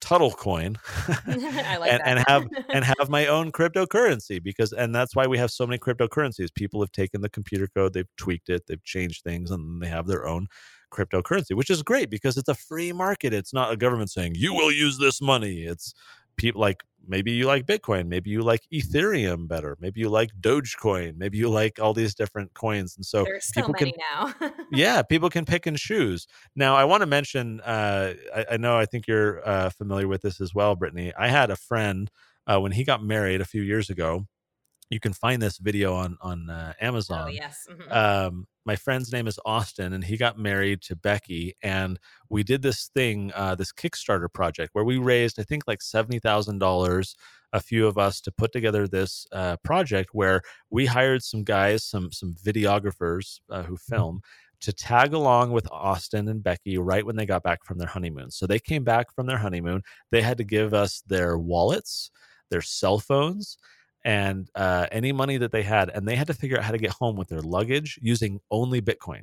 Tuttle 0.00 0.32
coin 0.32 0.76
like 1.26 1.92
and, 1.92 2.02
and, 2.04 2.24
have 2.26 2.46
and 2.68 2.84
have 2.84 3.08
my 3.08 3.26
own 3.26 3.52
cryptocurrency 3.52 4.42
because 4.42 4.72
and 4.72 4.94
that's 4.94 5.16
why 5.16 5.26
we 5.26 5.38
have 5.38 5.50
so 5.50 5.66
many 5.66 5.78
cryptocurrencies. 5.78 6.54
People 6.54 6.80
have 6.80 6.92
taken 6.92 7.20
the 7.20 7.28
computer 7.28 7.68
code, 7.74 7.92
they've 7.92 8.16
tweaked 8.16 8.48
it, 8.48 8.66
they've 8.66 8.84
changed 8.84 9.22
things, 9.22 9.50
and 9.50 9.80
they 9.80 9.88
have 9.88 10.06
their 10.06 10.26
own 10.26 10.48
cryptocurrency, 10.92 11.54
which 11.54 11.70
is 11.70 11.82
great 11.82 12.10
because 12.10 12.36
it's 12.36 12.48
a 12.48 12.54
free 12.54 12.92
market. 12.92 13.32
It's 13.32 13.52
not 13.52 13.72
a 13.72 13.76
government 13.76 14.10
saying 14.10 14.34
you 14.36 14.54
will 14.54 14.72
use 14.72 14.98
this 14.98 15.20
money. 15.20 15.64
It's 15.64 15.94
people 16.36 16.60
like 16.60 16.82
maybe 17.08 17.32
you 17.32 17.46
like 17.46 17.66
Bitcoin, 17.66 18.08
maybe 18.08 18.30
you 18.30 18.42
like 18.42 18.62
Ethereum 18.72 19.48
better, 19.48 19.76
maybe 19.80 20.00
you 20.00 20.08
like 20.08 20.30
Dogecoin, 20.40 21.16
maybe 21.16 21.38
you 21.38 21.48
like 21.48 21.78
all 21.80 21.94
these 21.94 22.14
different 22.14 22.54
coins, 22.54 22.96
and 22.96 23.04
so 23.04 23.24
There's 23.24 23.50
people 23.54 23.74
so 23.78 23.84
can 23.84 23.92
now. 24.12 24.34
yeah, 24.72 25.02
people 25.02 25.30
can 25.30 25.44
pick 25.44 25.66
and 25.66 25.76
choose. 25.76 26.26
Now, 26.54 26.76
I 26.76 26.84
want 26.84 27.02
to 27.02 27.06
mention, 27.06 27.60
uh, 27.60 28.14
I, 28.34 28.46
I, 28.52 28.56
know 28.56 28.76
I 28.76 28.86
think 28.86 29.06
you're 29.06 29.46
uh, 29.48 29.70
familiar 29.70 30.08
with 30.08 30.22
this 30.22 30.40
as 30.40 30.54
well, 30.54 30.74
Brittany. 30.74 31.12
I 31.18 31.28
had 31.28 31.50
a 31.50 31.56
friend 31.56 32.10
uh, 32.46 32.60
when 32.60 32.72
he 32.72 32.84
got 32.84 33.02
married 33.02 33.40
a 33.40 33.44
few 33.44 33.62
years 33.62 33.90
ago 33.90 34.26
you 34.90 35.00
can 35.00 35.12
find 35.12 35.42
this 35.42 35.58
video 35.58 35.94
on 35.94 36.16
on 36.20 36.50
uh, 36.50 36.72
oh, 36.80 36.86
Amazon. 36.86 37.24
Oh, 37.28 37.30
yes. 37.30 37.66
Mm-hmm. 37.70 37.92
Um, 37.92 38.46
my 38.64 38.76
friend's 38.76 39.12
name 39.12 39.26
is 39.26 39.38
Austin, 39.44 39.92
and 39.92 40.02
he 40.02 40.16
got 40.16 40.38
married 40.38 40.82
to 40.82 40.96
Becky, 40.96 41.54
and 41.62 41.98
we 42.28 42.42
did 42.42 42.62
this 42.62 42.90
thing, 42.94 43.32
uh, 43.34 43.54
this 43.54 43.72
Kickstarter 43.72 44.32
project, 44.32 44.70
where 44.72 44.84
we 44.84 44.98
raised, 44.98 45.38
I 45.40 45.44
think, 45.44 45.64
like 45.66 45.82
seventy 45.82 46.18
thousand 46.18 46.58
dollars. 46.58 47.16
A 47.52 47.60
few 47.60 47.86
of 47.86 47.96
us 47.96 48.20
to 48.22 48.32
put 48.32 48.52
together 48.52 48.86
this 48.86 49.24
uh, 49.32 49.56
project 49.64 50.10
where 50.12 50.42
we 50.68 50.84
hired 50.84 51.22
some 51.22 51.44
guys, 51.44 51.84
some 51.84 52.10
some 52.12 52.34
videographers 52.34 53.38
uh, 53.50 53.62
who 53.62 53.74
mm-hmm. 53.74 53.94
film, 53.94 54.20
to 54.60 54.72
tag 54.72 55.14
along 55.14 55.52
with 55.52 55.70
Austin 55.70 56.28
and 56.28 56.42
Becky 56.42 56.76
right 56.76 57.06
when 57.06 57.16
they 57.16 57.24
got 57.24 57.42
back 57.42 57.64
from 57.64 57.78
their 57.78 57.88
honeymoon. 57.88 58.30
So 58.30 58.46
they 58.46 58.58
came 58.58 58.84
back 58.84 59.14
from 59.14 59.26
their 59.26 59.38
honeymoon. 59.38 59.82
They 60.10 60.22
had 60.22 60.38
to 60.38 60.44
give 60.44 60.74
us 60.74 61.02
their 61.06 61.38
wallets, 61.38 62.10
their 62.50 62.62
cell 62.62 62.98
phones, 62.98 63.56
and 64.06 64.48
uh, 64.54 64.86
any 64.92 65.10
money 65.10 65.36
that 65.36 65.50
they 65.50 65.64
had, 65.64 65.90
and 65.90 66.06
they 66.06 66.14
had 66.14 66.28
to 66.28 66.34
figure 66.34 66.56
out 66.56 66.62
how 66.62 66.70
to 66.70 66.78
get 66.78 66.92
home 66.92 67.16
with 67.16 67.26
their 67.28 67.42
luggage 67.42 67.98
using 68.00 68.40
only 68.52 68.80
Bitcoin. 68.80 69.22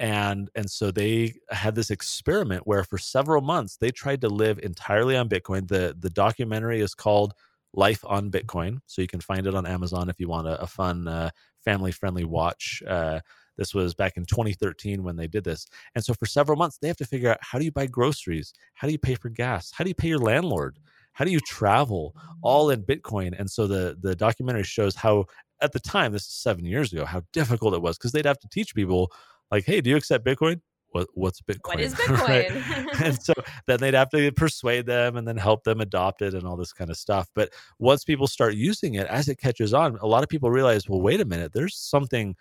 And 0.00 0.50
and 0.56 0.68
so 0.68 0.90
they 0.90 1.34
had 1.50 1.76
this 1.76 1.90
experiment 1.90 2.66
where 2.66 2.82
for 2.82 2.98
several 2.98 3.40
months 3.40 3.76
they 3.76 3.90
tried 3.90 4.20
to 4.22 4.28
live 4.28 4.58
entirely 4.58 5.16
on 5.16 5.28
Bitcoin. 5.28 5.68
The 5.68 5.96
the 5.98 6.10
documentary 6.10 6.80
is 6.80 6.94
called 6.94 7.34
Life 7.72 8.04
on 8.04 8.32
Bitcoin, 8.32 8.78
so 8.86 9.00
you 9.00 9.08
can 9.08 9.20
find 9.20 9.46
it 9.46 9.54
on 9.54 9.64
Amazon 9.64 10.10
if 10.10 10.18
you 10.18 10.28
want 10.28 10.48
a, 10.48 10.60
a 10.60 10.66
fun 10.66 11.06
uh, 11.06 11.30
family 11.64 11.92
friendly 11.92 12.24
watch. 12.24 12.82
Uh, 12.86 13.20
this 13.56 13.74
was 13.74 13.94
back 13.94 14.16
in 14.16 14.24
2013 14.24 15.04
when 15.04 15.16
they 15.16 15.26
did 15.28 15.44
this. 15.44 15.66
And 15.94 16.02
so 16.02 16.14
for 16.14 16.26
several 16.26 16.56
months, 16.56 16.78
they 16.78 16.88
have 16.88 16.96
to 16.96 17.04
figure 17.04 17.30
out 17.30 17.38
how 17.42 17.58
do 17.58 17.64
you 17.64 17.72
buy 17.72 17.86
groceries? 17.86 18.54
How 18.74 18.88
do 18.88 18.92
you 18.92 18.98
pay 18.98 19.14
for 19.14 19.28
gas? 19.28 19.70
How 19.72 19.84
do 19.84 19.90
you 19.90 19.94
pay 19.94 20.08
your 20.08 20.18
landlord? 20.18 20.78
How 21.20 21.26
do 21.26 21.32
you 21.32 21.40
travel 21.40 22.16
all 22.40 22.70
in 22.70 22.82
bitcoin? 22.82 23.38
And 23.38 23.48
so 23.48 23.66
the 23.66 23.94
the 24.00 24.16
documentary 24.16 24.62
shows 24.62 24.96
how 24.96 25.26
at 25.60 25.70
the 25.72 25.78
time 25.78 26.12
this 26.12 26.22
is 26.22 26.32
seven 26.32 26.64
years 26.64 26.94
ago 26.94 27.04
how 27.04 27.20
difficult 27.34 27.74
it 27.74 27.82
was 27.82 27.98
because 27.98 28.12
they'd 28.12 28.24
have 28.24 28.38
to 28.38 28.48
teach 28.48 28.74
people 28.74 29.12
like 29.50 29.66
hey 29.66 29.82
do 29.82 29.90
you 29.90 29.96
accept 29.96 30.24
bitcoin? 30.24 30.62
What, 30.92 31.08
what's 31.12 31.42
bitcoin? 31.42 31.66
what 31.66 31.80
is 31.80 31.94
bitcoin? 32.06 33.00
And 33.04 33.22
so 33.22 33.34
then 33.66 33.80
they'd 33.80 33.92
have 33.92 34.08
to 34.10 34.32
persuade 34.32 34.86
them 34.86 35.18
and 35.18 35.28
then 35.28 35.36
help 35.36 35.62
them 35.62 35.82
adopt 35.82 36.22
it 36.22 36.32
and 36.32 36.46
all 36.46 36.56
this 36.56 36.72
kind 36.72 36.90
of 36.90 36.96
stuff. 36.96 37.28
But 37.34 37.50
once 37.78 38.02
people 38.02 38.26
start 38.26 38.54
using 38.54 38.94
it 38.94 39.06
as 39.06 39.28
it 39.28 39.36
catches 39.36 39.74
on 39.74 39.98
a 40.00 40.06
lot 40.06 40.22
of 40.22 40.30
people 40.30 40.50
realize 40.50 40.88
well 40.88 41.02
wait 41.02 41.20
a 41.20 41.26
minute 41.26 41.52
there's 41.52 41.76
something 41.76 42.34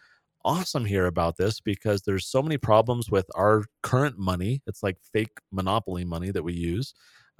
awesome 0.45 0.85
here 0.85 1.07
about 1.07 1.35
this 1.35 1.59
because 1.59 2.03
there's 2.03 2.25
so 2.25 2.41
many 2.41 2.57
problems 2.57 3.11
with 3.11 3.25
our 3.35 3.65
current 3.83 4.17
money. 4.17 4.61
It's 4.67 4.81
like 4.81 4.95
fake 5.11 5.37
monopoly 5.51 6.05
money 6.05 6.31
that 6.31 6.43
we 6.43 6.53
use 6.53 6.93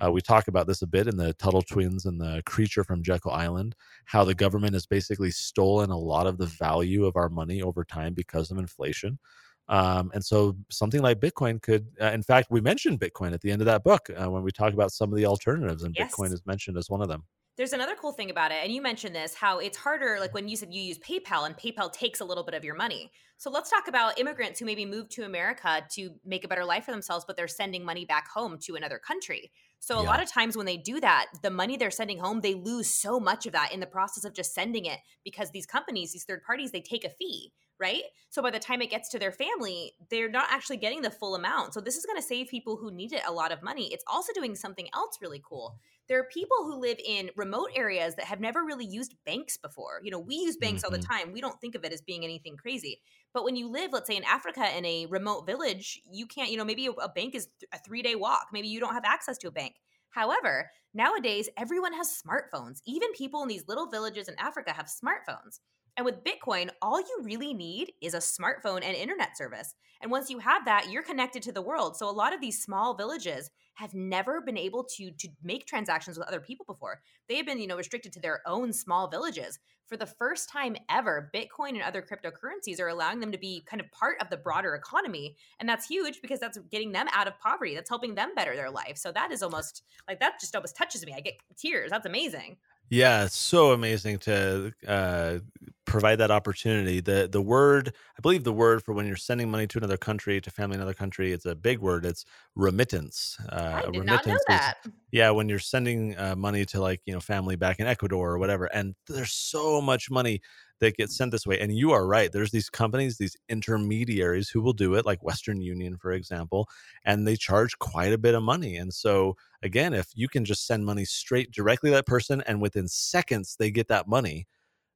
uh, 0.03 0.11
we 0.11 0.21
talk 0.21 0.47
about 0.47 0.67
this 0.67 0.81
a 0.81 0.87
bit 0.87 1.07
in 1.07 1.17
the 1.17 1.33
Tuttle 1.33 1.61
Twins 1.61 2.05
and 2.05 2.19
the 2.19 2.41
Creature 2.45 2.83
from 2.83 3.03
Jekyll 3.03 3.31
Island, 3.31 3.75
how 4.05 4.23
the 4.23 4.35
government 4.35 4.73
has 4.73 4.85
basically 4.85 5.31
stolen 5.31 5.89
a 5.89 5.97
lot 5.97 6.27
of 6.27 6.37
the 6.37 6.45
value 6.45 7.05
of 7.05 7.15
our 7.15 7.29
money 7.29 7.61
over 7.61 7.83
time 7.83 8.13
because 8.13 8.51
of 8.51 8.57
inflation. 8.57 9.19
Um, 9.67 10.09
and 10.13 10.23
so 10.23 10.57
something 10.69 11.01
like 11.01 11.19
Bitcoin 11.19 11.61
could, 11.61 11.87
uh, 12.01 12.05
in 12.05 12.23
fact, 12.23 12.47
we 12.49 12.59
mentioned 12.59 12.99
Bitcoin 12.99 13.33
at 13.33 13.41
the 13.41 13.51
end 13.51 13.61
of 13.61 13.65
that 13.65 13.83
book 13.83 14.09
uh, 14.15 14.29
when 14.29 14.41
we 14.41 14.51
talk 14.51 14.73
about 14.73 14.91
some 14.91 15.11
of 15.11 15.17
the 15.17 15.25
alternatives, 15.25 15.83
and 15.83 15.95
yes. 15.97 16.11
Bitcoin 16.11 16.33
is 16.33 16.45
mentioned 16.45 16.77
as 16.77 16.89
one 16.89 17.01
of 17.01 17.07
them 17.07 17.23
There's 17.59 17.73
another 17.73 17.95
cool 17.99 18.13
thing 18.13 18.29
about 18.29 18.53
it, 18.53 18.59
and 18.63 18.71
you 18.71 18.81
mentioned 18.81 19.13
this 19.13 19.33
how 19.33 19.59
it's 19.59 19.75
harder, 19.75 20.15
like 20.21 20.33
when 20.33 20.47
you 20.47 20.55
said 20.55 20.73
you 20.73 20.81
use 20.81 20.97
PayPal 20.99 21.45
and 21.45 21.57
PayPal 21.57 21.91
takes 21.91 22.21
a 22.21 22.23
little 22.23 22.45
bit 22.45 22.53
of 22.53 22.63
your 22.63 22.73
money. 22.73 23.11
So 23.35 23.49
let's 23.49 23.69
talk 23.69 23.89
about 23.89 24.17
immigrants 24.17 24.61
who 24.61 24.65
maybe 24.65 24.85
moved 24.85 25.11
to 25.11 25.25
America 25.25 25.85
to 25.95 26.11
make 26.23 26.45
a 26.45 26.47
better 26.47 26.63
life 26.63 26.85
for 26.85 26.91
themselves, 26.91 27.25
but 27.27 27.35
they're 27.35 27.49
sending 27.49 27.83
money 27.83 28.05
back 28.05 28.29
home 28.29 28.59
to 28.59 28.75
another 28.75 28.97
country. 28.97 29.51
So 29.81 29.99
a 29.99 30.03
yeah. 30.03 30.09
lot 30.09 30.23
of 30.23 30.31
times 30.31 30.55
when 30.55 30.67
they 30.67 30.77
do 30.77 31.01
that, 31.01 31.25
the 31.43 31.49
money 31.49 31.75
they're 31.75 31.91
sending 31.91 32.19
home, 32.19 32.39
they 32.39 32.53
lose 32.53 32.89
so 32.89 33.19
much 33.19 33.45
of 33.45 33.51
that 33.51 33.73
in 33.73 33.81
the 33.81 33.85
process 33.85 34.23
of 34.23 34.33
just 34.33 34.53
sending 34.53 34.85
it 34.85 34.99
because 35.25 35.51
these 35.51 35.65
companies, 35.65 36.13
these 36.13 36.23
third 36.23 36.43
parties, 36.43 36.71
they 36.71 36.79
take 36.79 37.03
a 37.03 37.09
fee 37.09 37.51
right? 37.79 38.03
So 38.29 38.41
by 38.41 38.51
the 38.51 38.59
time 38.59 38.81
it 38.81 38.89
gets 38.89 39.09
to 39.09 39.19
their 39.19 39.31
family, 39.31 39.93
they're 40.09 40.29
not 40.29 40.47
actually 40.49 40.77
getting 40.77 41.01
the 41.01 41.09
full 41.09 41.35
amount. 41.35 41.73
So 41.73 41.81
this 41.81 41.95
is 41.95 42.05
going 42.05 42.21
to 42.21 42.27
save 42.27 42.47
people 42.47 42.77
who 42.77 42.91
need 42.91 43.13
it 43.13 43.21
a 43.27 43.31
lot 43.31 43.51
of 43.51 43.63
money. 43.63 43.91
It's 43.93 44.03
also 44.07 44.33
doing 44.33 44.55
something 44.55 44.87
else 44.93 45.17
really 45.21 45.41
cool. 45.43 45.77
There 46.07 46.19
are 46.19 46.27
people 46.33 46.57
who 46.59 46.79
live 46.79 46.97
in 47.03 47.29
remote 47.35 47.69
areas 47.75 48.15
that 48.15 48.25
have 48.25 48.39
never 48.39 48.63
really 48.63 48.85
used 48.85 49.15
banks 49.25 49.57
before. 49.57 50.01
You 50.03 50.11
know, 50.11 50.19
we 50.19 50.35
use 50.35 50.57
banks 50.57 50.81
mm-hmm. 50.81 50.93
all 50.93 50.99
the 50.99 51.05
mm-hmm. 51.05 51.25
time. 51.25 51.33
We 51.33 51.41
don't 51.41 51.59
think 51.61 51.75
of 51.75 51.83
it 51.85 51.93
as 51.93 52.01
being 52.01 52.23
anything 52.23 52.57
crazy. 52.57 52.99
But 53.33 53.43
when 53.43 53.55
you 53.55 53.69
live, 53.69 53.93
let's 53.93 54.07
say 54.07 54.17
in 54.17 54.23
Africa 54.23 54.65
in 54.75 54.85
a 54.85 55.05
remote 55.05 55.45
village, 55.45 56.01
you 56.11 56.25
can't, 56.25 56.51
you 56.51 56.57
know, 56.57 56.65
maybe 56.65 56.87
a 56.87 57.09
bank 57.09 57.35
is 57.35 57.47
a 57.73 57.77
3-day 57.77 58.15
walk. 58.15 58.47
Maybe 58.51 58.67
you 58.67 58.79
don't 58.79 58.95
have 58.95 59.05
access 59.05 59.37
to 59.39 59.47
a 59.47 59.51
bank. 59.51 59.75
However, 60.09 60.71
nowadays 60.93 61.49
everyone 61.55 61.93
has 61.93 62.21
smartphones. 62.21 62.81
Even 62.85 63.13
people 63.13 63.43
in 63.43 63.47
these 63.47 63.67
little 63.67 63.87
villages 63.87 64.27
in 64.27 64.35
Africa 64.39 64.73
have 64.73 64.87
smartphones. 64.87 65.59
And 65.97 66.05
with 66.05 66.23
Bitcoin, 66.23 66.69
all 66.81 66.99
you 66.99 67.19
really 67.23 67.53
need 67.53 67.93
is 68.01 68.13
a 68.13 68.17
smartphone 68.17 68.83
and 68.83 68.95
internet 68.95 69.37
service. 69.37 69.75
And 70.01 70.11
once 70.11 70.29
you 70.29 70.39
have 70.39 70.65
that, 70.65 70.89
you're 70.89 71.03
connected 71.03 71.43
to 71.43 71.51
the 71.51 71.61
world. 71.61 71.97
So 71.97 72.09
a 72.09 72.11
lot 72.11 72.33
of 72.33 72.39
these 72.39 72.61
small 72.61 72.93
villages 72.93 73.49
have 73.75 73.93
never 73.93 74.41
been 74.41 74.57
able 74.57 74.83
to 74.83 75.11
to 75.11 75.29
make 75.43 75.65
transactions 75.65 76.17
with 76.17 76.27
other 76.27 76.39
people 76.39 76.65
before. 76.65 77.01
They 77.27 77.35
have 77.35 77.45
been, 77.45 77.59
you 77.59 77.67
know, 77.67 77.77
restricted 77.77 78.13
to 78.13 78.19
their 78.19 78.41
own 78.45 78.73
small 78.73 79.07
villages. 79.09 79.59
For 79.87 79.97
the 79.97 80.05
first 80.05 80.49
time 80.49 80.75
ever, 80.87 81.31
Bitcoin 81.33 81.69
and 81.69 81.81
other 81.81 82.03
cryptocurrencies 82.03 82.79
are 82.79 82.89
allowing 82.89 83.19
them 83.19 83.31
to 83.31 83.39
be 83.39 83.63
kind 83.67 83.81
of 83.81 83.91
part 83.91 84.21
of 84.21 84.29
the 84.29 84.37
broader 84.37 84.75
economy. 84.75 85.35
And 85.59 85.67
that's 85.67 85.87
huge 85.87 86.21
because 86.21 86.39
that's 86.39 86.59
getting 86.69 86.91
them 86.91 87.07
out 87.11 87.27
of 87.27 87.39
poverty. 87.39 87.73
That's 87.73 87.89
helping 87.89 88.13
them 88.13 88.35
better 88.35 88.55
their 88.55 88.69
life. 88.69 88.97
So 88.97 89.11
that 89.11 89.31
is 89.31 89.41
almost 89.41 89.83
like 90.07 90.19
that 90.19 90.39
just 90.39 90.55
almost 90.55 90.75
touches 90.75 91.03
me. 91.05 91.13
I 91.15 91.21
get 91.21 91.39
tears. 91.57 91.89
That's 91.89 92.05
amazing. 92.05 92.57
Yeah, 92.89 93.25
it's 93.25 93.37
so 93.37 93.71
amazing 93.71 94.17
to 94.19 94.73
uh, 94.87 95.39
provide 95.85 96.15
that 96.17 96.31
opportunity. 96.31 97.01
The 97.01 97.29
the 97.31 97.41
word, 97.41 97.93
I 98.17 98.21
believe 98.21 98.43
the 98.43 98.53
word 98.53 98.83
for 98.83 98.93
when 98.93 99.05
you're 99.05 99.15
sending 99.15 99.49
money 99.51 99.67
to 99.67 99.77
another 99.77 99.97
country, 99.97 100.41
to 100.41 100.49
family 100.49 100.75
in 100.75 100.81
another 100.81 100.95
country, 100.95 101.31
it's 101.31 101.45
a 101.45 101.55
big 101.55 101.79
word. 101.79 102.03
It's 102.05 102.25
remittance. 102.55 103.37
Uh, 103.49 103.83
I 103.85 103.91
did 103.91 104.05
not 104.05 104.25
know 104.25 104.37
that. 104.47 104.77
Is, 104.85 104.93
yeah, 105.11 105.29
when 105.29 105.49
you're 105.49 105.59
sending 105.59 106.17
uh, 106.17 106.35
money 106.35 106.65
to 106.65 106.81
like 106.81 107.01
you 107.05 107.13
know 107.13 107.19
family 107.19 107.55
back 107.55 107.79
in 107.79 107.85
Ecuador 107.85 108.31
or 108.31 108.39
whatever, 108.39 108.65
and 108.65 108.95
there's 109.07 109.33
so 109.33 109.81
much 109.81 110.09
money 110.09 110.41
that 110.79 110.97
get 110.97 111.11
sent 111.11 111.31
this 111.31 111.45
way. 111.45 111.59
And 111.59 111.75
you 111.75 111.91
are 111.91 112.05
right. 112.07 112.31
There's 112.31 112.51
these 112.51 112.69
companies, 112.69 113.17
these 113.17 113.37
intermediaries 113.49 114.49
who 114.49 114.61
will 114.61 114.73
do 114.73 114.95
it, 114.95 115.05
like 115.05 115.23
Western 115.23 115.61
Union, 115.61 115.97
for 115.97 116.11
example, 116.11 116.67
and 117.05 117.27
they 117.27 117.35
charge 117.35 117.77
quite 117.79 118.13
a 118.13 118.17
bit 118.17 118.35
of 118.35 118.43
money. 118.43 118.77
And 118.77 118.93
so, 118.93 119.35
again, 119.63 119.93
if 119.93 120.07
you 120.15 120.27
can 120.27 120.45
just 120.45 120.65
send 120.67 120.85
money 120.85 121.05
straight 121.05 121.51
directly 121.51 121.89
to 121.89 121.95
that 121.95 122.05
person 122.05 122.41
and 122.47 122.61
within 122.61 122.87
seconds 122.87 123.55
they 123.59 123.71
get 123.71 123.87
that 123.89 124.07
money, 124.07 124.47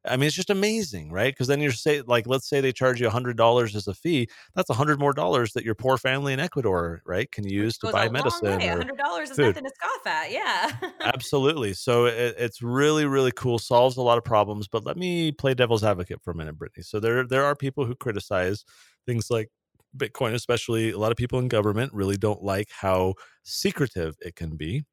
I 0.05 0.17
mean, 0.17 0.27
it's 0.27 0.35
just 0.35 0.49
amazing, 0.49 1.11
right? 1.11 1.33
Because 1.33 1.47
then 1.47 1.61
you're 1.61 1.71
say 1.71 2.01
like, 2.01 2.27
let's 2.27 2.47
say 2.49 2.59
they 2.59 2.71
charge 2.73 2.99
you 2.99 3.07
a 3.07 3.09
hundred 3.09 3.37
dollars 3.37 3.75
as 3.75 3.87
a 3.87 3.93
fee. 3.93 4.27
That's 4.55 4.69
a 4.69 4.73
hundred 4.73 4.99
more 4.99 5.13
dollars 5.13 5.53
that 5.53 5.63
your 5.63 5.75
poor 5.75 5.97
family 5.97 6.33
in 6.33 6.39
Ecuador, 6.39 7.01
right, 7.05 7.31
can 7.31 7.47
use 7.47 7.77
to 7.79 7.91
buy 7.91 8.09
medicine. 8.09 8.59
Hundred 8.59 8.97
dollars 8.97 9.31
is 9.31 9.37
nothing 9.37 9.63
to 9.63 9.71
scoff 9.75 10.07
at. 10.07 10.31
Yeah, 10.31 10.71
absolutely. 11.01 11.73
So 11.73 12.05
it, 12.05 12.35
it's 12.37 12.61
really, 12.61 13.05
really 13.05 13.31
cool. 13.31 13.59
Solves 13.59 13.97
a 13.97 14.01
lot 14.01 14.17
of 14.17 14.23
problems. 14.23 14.67
But 14.67 14.85
let 14.85 14.97
me 14.97 15.31
play 15.31 15.53
devil's 15.53 15.83
advocate 15.83 16.21
for 16.21 16.31
a 16.31 16.35
minute, 16.35 16.57
Brittany. 16.57 16.83
So 16.83 16.99
there, 16.99 17.25
there 17.25 17.45
are 17.45 17.55
people 17.55 17.85
who 17.85 17.95
criticize 17.95 18.65
things 19.05 19.29
like 19.29 19.49
Bitcoin, 19.95 20.33
especially 20.33 20.91
a 20.91 20.97
lot 20.97 21.11
of 21.11 21.17
people 21.17 21.39
in 21.39 21.47
government 21.47 21.93
really 21.93 22.17
don't 22.17 22.43
like 22.43 22.69
how 22.71 23.13
secretive 23.43 24.15
it 24.19 24.35
can 24.35 24.55
be. 24.55 24.83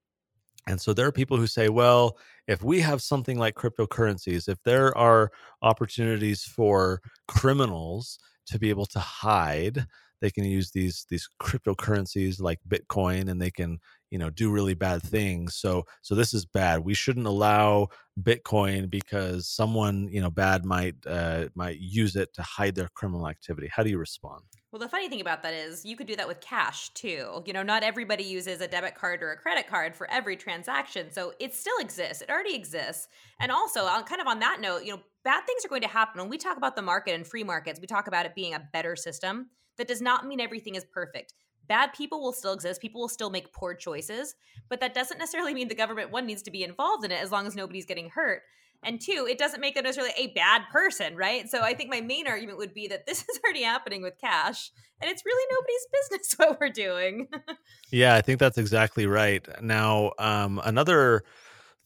And 0.71 0.81
so 0.81 0.93
there 0.95 1.07
are 1.07 1.13
people 1.13 1.37
who 1.37 1.49
say, 1.49 1.69
well, 1.69 2.17
if 2.47 2.63
we 2.63 2.79
have 2.79 3.03
something 3.03 3.37
like 3.37 3.57
cryptocurrencies, 3.57 4.49
if 4.49 4.63
there 4.63 4.97
are 4.97 5.33
opportunities 5.63 6.45
for 6.45 7.01
criminals 7.27 8.21
to 8.47 8.59
be 8.61 8.71
able 8.71 8.87
to 8.87 9.01
hide, 9.01 9.85
they 10.21 10.31
can 10.31 10.45
use 10.45 10.71
these 10.71 11.07
these 11.11 11.29
cryptocurrencies 11.43 12.41
like 12.41 12.61
Bitcoin 12.69 13.29
and 13.29 13.43
they 13.43 13.51
can, 13.51 13.81
you 14.11 14.19
know, 14.19 14.31
do 14.31 14.51
really 14.51 14.75
bad 14.75 15.03
things. 15.03 15.57
So 15.57 15.85
so 16.03 16.15
this 16.15 16.35
is 16.35 16.45
bad. 16.45 16.85
We 16.85 16.95
shouldn't 16.95 17.27
allow 17.27 17.89
Bitcoin 18.21 18.91
because 18.91 19.49
someone, 19.49 20.09
you 20.11 20.21
know, 20.21 20.31
bad 20.31 20.65
might 20.65 20.97
uh, 21.07 21.47
might 21.55 21.79
use 21.79 22.17
it 22.17 22.35
to 22.35 22.43
hide 22.43 22.75
their 22.75 22.89
criminal 22.95 23.29
activity. 23.29 23.69
How 23.73 23.83
do 23.83 23.91
you 23.91 23.99
respond? 23.99 24.45
Well, 24.73 24.79
the 24.79 24.89
funny 24.89 25.09
thing 25.09 25.21
about 25.21 25.43
that 25.43 25.53
is 25.53 25.85
you 25.85 25.97
could 25.97 26.07
do 26.07 26.15
that 26.15 26.29
with 26.29 26.41
cash 26.41 26.91
too. 26.91 27.43
You 27.45 27.53
know, 27.53 27.65
not 27.65 27.83
everybody 27.83 28.23
uses 28.23 28.61
a 28.61 28.69
debit 28.69 28.95
card 28.95 29.21
or 29.23 29.33
a 29.33 29.37
credit 29.37 29.67
card 29.67 29.97
for 29.97 30.09
every 30.11 30.37
transaction. 30.37 31.11
So 31.11 31.33
it 31.41 31.55
still 31.55 31.77
exists. 31.81 32.23
It 32.23 32.31
already 32.31 32.55
exists. 32.55 33.09
And 33.41 33.51
also, 33.51 33.81
on 33.85 34.05
kind 34.05 34.21
of 34.21 34.29
on 34.29 34.39
that 34.41 34.61
note, 34.61 34.85
you 34.85 34.93
know, 34.93 35.01
bad 35.25 35.45
things 35.45 35.65
are 35.65 35.69
going 35.69 35.83
to 35.83 35.89
happen. 35.89 36.21
When 36.21 36.31
we 36.31 36.39
talk 36.39 36.57
about 36.57 36.77
the 36.77 36.83
market 36.83 37.15
and 37.15 37.27
free 37.27 37.43
markets, 37.43 37.81
we 37.81 37.89
talk 37.89 38.07
about 38.07 38.27
it 38.27 38.35
being 38.35 38.55
a 38.55 38.69
better 38.73 38.95
system. 38.95 39.51
That 39.77 39.89
does 39.89 40.03
not 40.03 40.27
mean 40.27 40.41
everything 40.41 40.75
is 40.75 40.85
perfect. 40.85 41.33
Bad 41.69 41.93
people 41.93 42.21
will 42.21 42.33
still 42.33 42.53
exist. 42.53 42.81
People 42.81 43.01
will 43.01 43.09
still 43.09 43.31
make 43.31 43.53
poor 43.53 43.75
choices, 43.75 44.35
but 44.69 44.81
that 44.81 44.95
doesn't 44.95 45.19
necessarily 45.19 45.55
mean 45.55 45.69
the 45.69 45.75
government 45.75 46.11
one 46.11 46.27
needs 46.27 46.43
to 46.43 46.51
be 46.51 46.65
involved 46.65 47.05
in 47.05 47.13
it 47.13 47.23
as 47.23 47.31
long 47.31 47.47
as 47.47 47.55
nobody's 47.55 47.87
getting 47.87 48.11
hurt. 48.11 48.43
And 48.83 49.01
two, 49.01 49.27
it 49.29 49.39
doesn't 49.39 49.61
make 49.61 49.75
them 49.75 49.85
necessarily 49.85 50.15
a 50.17 50.29
bad 50.29 50.63
person, 50.73 51.15
right? 51.15 51.49
So 51.51 51.61
I 51.61 51.75
think 51.75 51.91
my 51.91 52.01
main 52.01 52.27
argument 52.27 52.59
would 52.59 52.73
be 52.73 52.89
that 52.89 53.07
this 53.07 53.19
is 53.29 53.41
already 53.45 53.63
happening 53.63 54.03
with 54.03 54.19
cash, 54.19 54.71
and 55.01 55.11
it's 55.11 55.25
really 55.25 55.47
nobody's 55.51 55.87
business 56.11 56.35
what 56.37 56.61
we're 56.61 56.71
doing. 56.71 57.29
yeah, 57.91 58.15
I 58.15 58.23
think 58.23 58.39
that's 58.39 58.59
exactly 58.59 59.07
right. 59.07 59.47
Now, 59.63 60.13
um, 60.19 60.61
another 60.65 61.25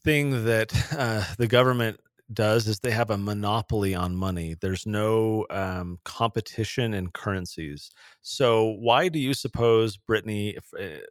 thing 0.03 0.45
that 0.45 0.73
uh, 0.97 1.25
the 1.37 1.47
government 1.47 1.99
does 2.33 2.67
is 2.67 2.79
they 2.79 2.91
have 2.91 3.09
a 3.11 3.17
monopoly 3.17 3.95
on 3.95 4.15
money. 4.15 4.55
There's 4.59 4.85
no 4.85 5.45
um, 5.49 5.99
competition 6.05 6.93
in 6.93 7.09
currencies. 7.09 7.91
So, 8.21 8.75
why 8.79 9.09
do 9.09 9.19
you 9.19 9.33
suppose, 9.33 9.97
Brittany, 9.97 10.57
if, 10.57 10.65
uh, 10.79 11.01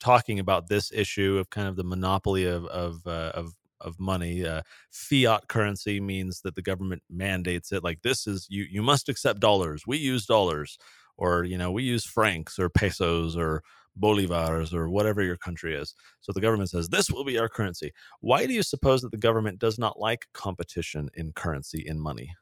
talking 0.00 0.38
about 0.38 0.68
this 0.68 0.90
issue 0.92 1.38
of 1.38 1.50
kind 1.50 1.68
of 1.68 1.76
the 1.76 1.84
monopoly 1.84 2.44
of 2.46 2.64
of, 2.66 3.06
uh, 3.06 3.32
of 3.34 3.54
of 3.82 3.98
money. 4.00 4.46
Uh, 4.46 4.62
fiat 4.90 5.48
currency 5.48 6.00
means 6.00 6.40
that 6.42 6.54
the 6.54 6.62
government 6.62 7.02
mandates 7.10 7.72
it. 7.72 7.84
Like 7.84 8.02
this 8.02 8.26
is 8.26 8.46
you 8.48 8.64
you 8.70 8.82
must 8.82 9.08
accept 9.08 9.40
dollars. 9.40 9.86
We 9.86 9.98
use 9.98 10.26
dollars, 10.26 10.78
or 11.16 11.44
you 11.44 11.58
know 11.58 11.70
we 11.70 11.82
use 11.82 12.04
francs 12.04 12.58
or 12.58 12.68
pesos 12.68 13.36
or 13.36 13.62
bolivars 14.00 14.72
or 14.72 14.88
whatever 14.88 15.22
your 15.22 15.36
country 15.36 15.74
is. 15.74 15.94
So 16.20 16.32
the 16.32 16.40
government 16.40 16.70
says 16.70 16.88
this 16.88 17.10
will 17.10 17.24
be 17.24 17.38
our 17.38 17.48
currency. 17.48 17.92
Why 18.20 18.46
do 18.46 18.52
you 18.52 18.62
suppose 18.62 19.02
that 19.02 19.10
the 19.10 19.18
government 19.18 19.58
does 19.58 19.78
not 19.78 19.98
like 19.98 20.26
competition 20.32 21.08
in 21.14 21.32
currency 21.32 21.84
in 21.86 22.00
money? 22.00 22.34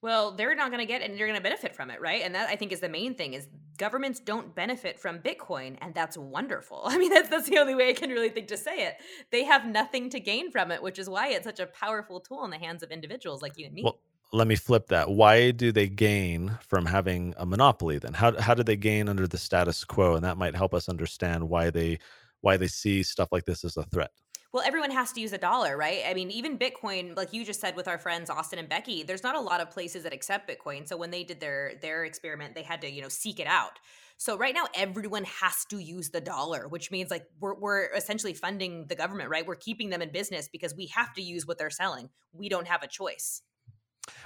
Well, 0.00 0.30
they're 0.30 0.54
not 0.54 0.70
going 0.70 0.80
to 0.80 0.86
get 0.86 1.02
it 1.02 1.10
and 1.10 1.18
they're 1.18 1.26
going 1.26 1.38
to 1.38 1.42
benefit 1.42 1.74
from 1.74 1.90
it, 1.90 2.00
right? 2.00 2.22
And 2.22 2.32
that 2.34 2.48
I 2.48 2.54
think 2.54 2.70
is 2.70 2.78
the 2.78 2.88
main 2.88 3.16
thing 3.16 3.34
is 3.34 3.48
governments 3.78 4.20
don't 4.20 4.54
benefit 4.54 4.98
from 4.98 5.18
Bitcoin, 5.18 5.76
and 5.80 5.92
that's 5.92 6.16
wonderful. 6.16 6.82
I 6.84 6.98
mean, 6.98 7.10
that's 7.10 7.28
that's 7.28 7.48
the 7.48 7.58
only 7.58 7.74
way 7.74 7.88
I 7.88 7.94
can 7.94 8.10
really 8.10 8.28
think 8.28 8.46
to 8.48 8.56
say 8.56 8.86
it. 8.86 8.94
They 9.32 9.42
have 9.44 9.66
nothing 9.66 10.08
to 10.10 10.20
gain 10.20 10.52
from 10.52 10.70
it, 10.70 10.82
which 10.82 11.00
is 11.00 11.08
why 11.08 11.28
it's 11.30 11.44
such 11.44 11.58
a 11.58 11.66
powerful 11.66 12.20
tool 12.20 12.44
in 12.44 12.50
the 12.50 12.58
hands 12.58 12.84
of 12.84 12.92
individuals 12.92 13.42
like 13.42 13.58
you 13.58 13.66
and 13.66 13.74
me. 13.74 13.82
Well, 13.82 13.98
let 14.32 14.46
me 14.46 14.56
flip 14.56 14.88
that. 14.88 15.10
Why 15.10 15.50
do 15.50 15.72
they 15.72 15.88
gain 15.88 16.58
from 16.60 16.86
having 16.86 17.34
a 17.36 17.46
monopoly 17.46 17.98
then? 17.98 18.14
How 18.14 18.38
how 18.40 18.54
do 18.54 18.62
they 18.62 18.76
gain 18.76 19.08
under 19.08 19.26
the 19.26 19.38
status 19.38 19.84
quo? 19.84 20.14
And 20.14 20.24
that 20.24 20.36
might 20.36 20.54
help 20.54 20.74
us 20.74 20.88
understand 20.88 21.48
why 21.48 21.70
they 21.70 21.98
why 22.40 22.56
they 22.56 22.68
see 22.68 23.02
stuff 23.02 23.28
like 23.32 23.44
this 23.44 23.64
as 23.64 23.76
a 23.76 23.84
threat 23.84 24.10
well, 24.52 24.64
everyone 24.66 24.90
has 24.92 25.12
to 25.12 25.20
use 25.20 25.34
a 25.34 25.38
dollar, 25.38 25.76
right? 25.76 26.02
I 26.08 26.14
mean, 26.14 26.30
even 26.30 26.58
Bitcoin, 26.58 27.14
like 27.16 27.34
you 27.34 27.44
just 27.44 27.60
said 27.60 27.76
with 27.76 27.86
our 27.86 27.98
friends 27.98 28.30
Austin 28.30 28.58
and 28.58 28.68
Becky, 28.68 29.02
there's 29.02 29.22
not 29.22 29.34
a 29.34 29.40
lot 29.40 29.60
of 29.60 29.70
places 29.70 30.04
that 30.04 30.14
accept 30.14 30.48
Bitcoin. 30.48 30.88
So 30.88 30.96
when 30.96 31.10
they 31.10 31.22
did 31.22 31.38
their 31.38 31.74
their 31.82 32.04
experiment, 32.04 32.54
they 32.54 32.62
had 32.62 32.80
to, 32.80 32.90
you 32.90 33.02
know, 33.02 33.10
seek 33.10 33.40
it 33.40 33.46
out. 33.46 33.78
So 34.16 34.38
right 34.38 34.54
now, 34.54 34.64
everyone 34.74 35.24
has 35.24 35.64
to 35.66 35.78
use 35.78 36.10
the 36.10 36.20
dollar, 36.20 36.66
which 36.66 36.90
means 36.90 37.10
like 37.10 37.26
we're, 37.40 37.54
we're 37.54 37.84
essentially 37.94 38.32
funding 38.32 38.86
the 38.86 38.96
government, 38.96 39.28
right? 39.30 39.46
We're 39.46 39.54
keeping 39.54 39.90
them 39.90 40.02
in 40.02 40.10
business 40.10 40.48
because 40.48 40.74
we 40.74 40.86
have 40.86 41.12
to 41.14 41.22
use 41.22 41.46
what 41.46 41.58
they're 41.58 41.70
selling. 41.70 42.08
We 42.32 42.48
don't 42.48 42.66
have 42.66 42.82
a 42.82 42.88
choice. 42.88 43.42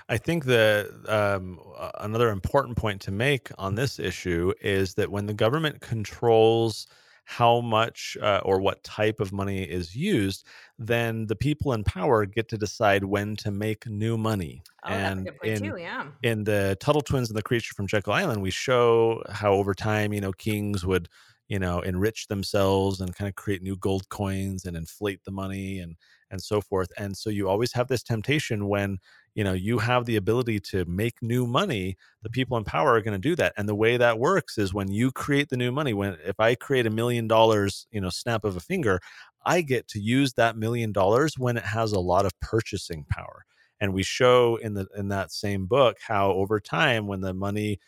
I 0.09 0.17
think 0.17 0.45
that 0.47 0.91
um, 1.09 1.59
another 2.01 2.31
important 2.31 2.77
point 2.77 3.01
to 3.03 3.11
make 3.11 3.51
on 3.59 3.75
this 3.75 3.99
issue 3.99 4.53
is 4.61 4.95
that 4.95 5.11
when 5.11 5.27
the 5.27 5.35
government 5.35 5.81
controls 5.81 6.87
how 7.25 7.61
much 7.61 8.17
uh, 8.21 8.41
or 8.45 8.61
what 8.61 8.83
type 8.83 9.21
of 9.21 9.33
money 9.33 9.63
is 9.63 9.95
used, 9.95 10.45
then 10.79 11.27
the 11.27 11.37
people 11.37 11.73
in 11.73 11.85
power 11.85 12.27
get 12.27 12.49
to 12.49 12.59
decide 12.59 13.05
when 13.05 13.37
to 13.37 13.51
make 13.51 13.87
new 13.87 14.19
money. 14.19 14.63
Oh, 14.85 14.89
and 14.91 15.31
in, 15.45 15.63
too, 15.63 15.77
yeah. 15.79 16.07
in 16.23 16.45
the 16.45 16.77
Tuttle 16.81 17.03
Twins 17.03 17.31
and 17.31 17.39
the 17.39 17.43
Creature 17.43 17.75
from 17.75 17.87
Jekyll 17.87 18.13
Island, 18.13 18.43
we 18.43 18.51
show 18.51 19.23
how 19.31 19.53
over 19.53 19.73
time, 19.73 20.13
you 20.13 20.21
know, 20.21 20.33
kings 20.33 20.85
would 20.85 21.09
you 21.49 21.59
know 21.59 21.81
enrich 21.81 22.29
themselves 22.29 23.01
and 23.01 23.15
kind 23.15 23.29
of 23.29 23.35
create 23.35 23.63
new 23.63 23.77
gold 23.77 24.09
coins 24.09 24.65
and 24.65 24.75
inflate 24.75 25.23
the 25.25 25.31
money 25.31 25.81
and 25.81 25.97
and 26.31 26.43
so 26.43 26.63
forth 26.63 26.91
and 26.97 27.15
so 27.15 27.29
you 27.29 27.47
always 27.47 27.73
have 27.73 27.89
this 27.89 28.03
temptation 28.03 28.69
when 28.69 28.97
you 29.35 29.45
know 29.45 29.53
you 29.53 29.79
have 29.79 30.05
the 30.05 30.17
ability 30.17 30.61
to 30.61 30.85
make 30.85 31.15
new 31.23 31.47
money 31.47 31.97
the 32.23 32.29
mm-hmm. 32.29 32.33
people 32.33 32.57
in 32.57 32.65
power 32.65 32.95
are 32.95 33.01
going 33.01 33.21
to 33.21 33.29
do 33.29 33.35
that 33.37 33.53
and 33.57 33.69
the 33.69 33.75
way 33.75 33.97
that 33.97 34.19
works 34.19 34.59
is 34.59 34.75
when 34.75 34.91
you 34.91 35.11
create 35.11 35.49
the 35.49 35.57
new 35.57 35.73
money 35.73 35.95
when 35.95 36.17
if 36.25 36.39
i 36.39 36.55
create 36.55 36.87
a 36.87 36.91
million 36.91 37.27
dollars 37.27 37.87
you 37.91 38.01
know 38.01 38.11
snap 38.11 38.45
of 38.45 38.57
a 38.57 38.61
finger 38.61 39.01
i 39.45 39.61
get 39.61 39.89
to 39.89 40.01
use 40.01 40.33
that 40.35 40.57
million 40.57 40.93
dollars 40.93 41.39
when 41.39 41.57
it 41.57 41.65
has 41.65 41.93
a 41.93 42.01
lot 42.01 42.27
of 42.27 42.39
purchasing 42.41 43.05
power. 43.09 43.45
And 43.81 43.93
we 43.93 44.05
show 44.05 44.57
in 44.57 44.75
the 44.75 44.87
in 44.97 45.09
that 45.09 45.33
same 45.33 45.67
book 45.67 45.97
how 46.07 46.31
over 46.31 46.61
time 46.61 47.09
when 47.09 47.21
the 47.21 47.35
money 47.35 47.81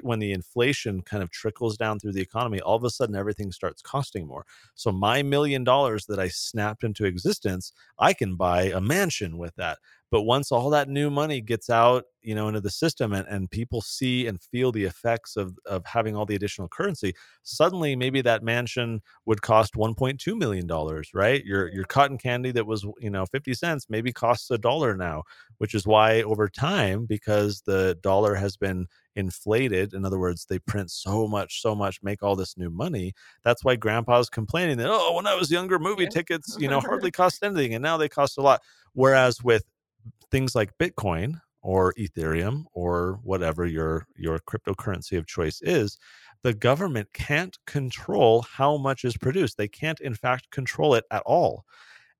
when 0.00 0.18
the 0.18 0.32
inflation 0.32 1.02
kind 1.02 1.22
of 1.22 1.30
trickles 1.30 1.76
down 1.76 1.98
through 1.98 2.12
the 2.12 2.22
economy 2.22 2.60
all 2.60 2.76
of 2.76 2.84
a 2.84 2.88
sudden 2.88 3.14
everything 3.14 3.52
starts 3.52 3.82
costing 3.82 4.26
more. 4.26 4.46
So 4.74 4.90
my 4.90 5.22
million 5.22 5.62
dollars 5.62 6.06
that 6.06 6.18
i 6.18 6.28
snapped 6.28 6.82
into 6.82 7.04
existence 7.04 7.74
i 7.98 8.14
can 8.14 8.36
buy 8.36 8.64
a 8.64 8.80
mansion 8.80 9.36
with 9.36 9.54
that 9.56 9.78
but 10.14 10.22
once 10.22 10.52
all 10.52 10.70
that 10.70 10.88
new 10.88 11.10
money 11.10 11.40
gets 11.40 11.68
out 11.68 12.04
you 12.22 12.36
know 12.36 12.46
into 12.46 12.60
the 12.60 12.70
system 12.70 13.12
and, 13.12 13.26
and 13.26 13.50
people 13.50 13.80
see 13.80 14.28
and 14.28 14.40
feel 14.40 14.70
the 14.70 14.84
effects 14.84 15.36
of 15.36 15.58
of 15.66 15.84
having 15.84 16.14
all 16.14 16.24
the 16.24 16.36
additional 16.36 16.68
currency 16.68 17.12
suddenly 17.42 17.96
maybe 17.96 18.22
that 18.22 18.44
mansion 18.44 19.02
would 19.26 19.42
cost 19.42 19.74
1.2 19.74 20.38
million 20.38 20.68
dollars 20.68 21.10
right? 21.14 21.44
Your 21.44 21.68
your 21.72 21.82
cotton 21.82 22.16
candy 22.16 22.52
that 22.52 22.64
was 22.64 22.86
you 23.00 23.10
know 23.10 23.26
50 23.26 23.54
cents 23.54 23.86
maybe 23.88 24.12
costs 24.12 24.48
a 24.52 24.56
dollar 24.56 24.96
now 24.96 25.24
which 25.58 25.74
is 25.74 25.84
why 25.84 26.22
over 26.22 26.48
time 26.48 27.06
because 27.06 27.62
the 27.66 27.98
dollar 28.00 28.36
has 28.36 28.56
been 28.56 28.86
inflated 29.16 29.94
in 29.94 30.04
other 30.04 30.18
words 30.20 30.46
they 30.48 30.58
print 30.60 30.90
so 30.90 31.26
much 31.26 31.60
so 31.60 31.74
much 31.74 32.00
make 32.02 32.22
all 32.22 32.34
this 32.34 32.56
new 32.56 32.70
money 32.70 33.12
that's 33.44 33.64
why 33.64 33.76
grandpa's 33.76 34.28
complaining 34.28 34.76
that 34.76 34.88
oh 34.90 35.14
when 35.14 35.24
i 35.24 35.36
was 35.36 35.52
younger 35.52 35.78
movie 35.78 36.08
tickets 36.08 36.56
you 36.58 36.66
know 36.66 36.80
hardly 36.80 37.10
cost 37.20 37.44
anything 37.44 37.74
and 37.74 37.82
now 37.82 37.96
they 37.96 38.08
cost 38.08 38.38
a 38.38 38.42
lot. 38.42 38.60
Whereas 38.94 39.42
with 39.42 39.64
things 40.34 40.56
like 40.56 40.76
Bitcoin 40.78 41.40
or 41.62 41.94
Ethereum 41.94 42.64
or 42.72 43.20
whatever 43.22 43.64
your 43.66 44.04
your 44.16 44.40
cryptocurrency 44.40 45.16
of 45.16 45.28
choice 45.28 45.62
is, 45.62 45.96
the 46.42 46.52
government 46.52 47.08
can't 47.14 47.56
control 47.68 48.42
how 48.42 48.76
much 48.76 49.04
is 49.04 49.16
produced. 49.16 49.56
They 49.56 49.68
can't 49.68 50.00
in 50.00 50.16
fact 50.16 50.50
control 50.50 50.96
it 50.96 51.04
at 51.12 51.22
all. 51.24 51.64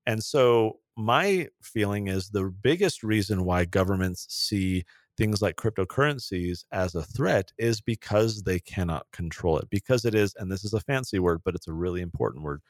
And 0.05 0.23
so 0.23 0.79
my 0.95 1.49
feeling 1.61 2.07
is 2.07 2.29
the 2.29 2.45
biggest 2.63 3.03
reason 3.03 3.43
why 3.43 3.65
governments 3.65 4.27
see 4.29 4.85
things 5.17 5.41
like 5.41 5.57
cryptocurrencies 5.57 6.63
as 6.71 6.95
a 6.95 7.03
threat 7.03 7.51
is 7.57 7.81
because 7.81 8.43
they 8.43 8.59
cannot 8.61 9.05
control 9.11 9.57
it 9.59 9.69
because 9.69 10.05
it 10.05 10.15
is 10.15 10.33
and 10.37 10.49
this 10.49 10.63
is 10.63 10.73
a 10.73 10.79
fancy 10.79 11.19
word 11.19 11.41
but 11.43 11.53
it's 11.55 11.67
a 11.67 11.73
really 11.73 12.01
important 12.01 12.45
word 12.45 12.61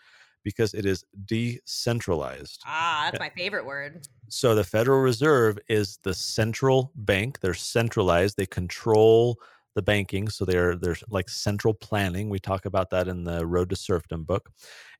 because 0.45 0.73
it 0.73 0.85
is 0.85 1.03
decentralized. 1.25 2.61
Ah, 2.65 3.09
that's 3.11 3.19
my 3.19 3.31
favorite 3.31 3.65
word. 3.65 4.07
So 4.29 4.55
the 4.55 4.63
Federal 4.63 5.01
Reserve 5.01 5.57
is 5.67 5.99
the 6.03 6.13
central 6.13 6.91
bank. 6.95 7.39
They're 7.41 7.53
centralized. 7.53 8.37
They 8.37 8.45
control 8.45 9.37
the 9.73 9.81
banking. 9.81 10.29
So 10.29 10.45
they're 10.45 10.75
they're 10.75 10.95
like 11.09 11.27
central 11.27 11.73
planning. 11.73 12.29
We 12.29 12.39
talk 12.39 12.65
about 12.65 12.91
that 12.91 13.09
in 13.09 13.25
the 13.25 13.45
Road 13.45 13.69
to 13.71 13.75
Serfdom 13.75 14.23
book. 14.23 14.49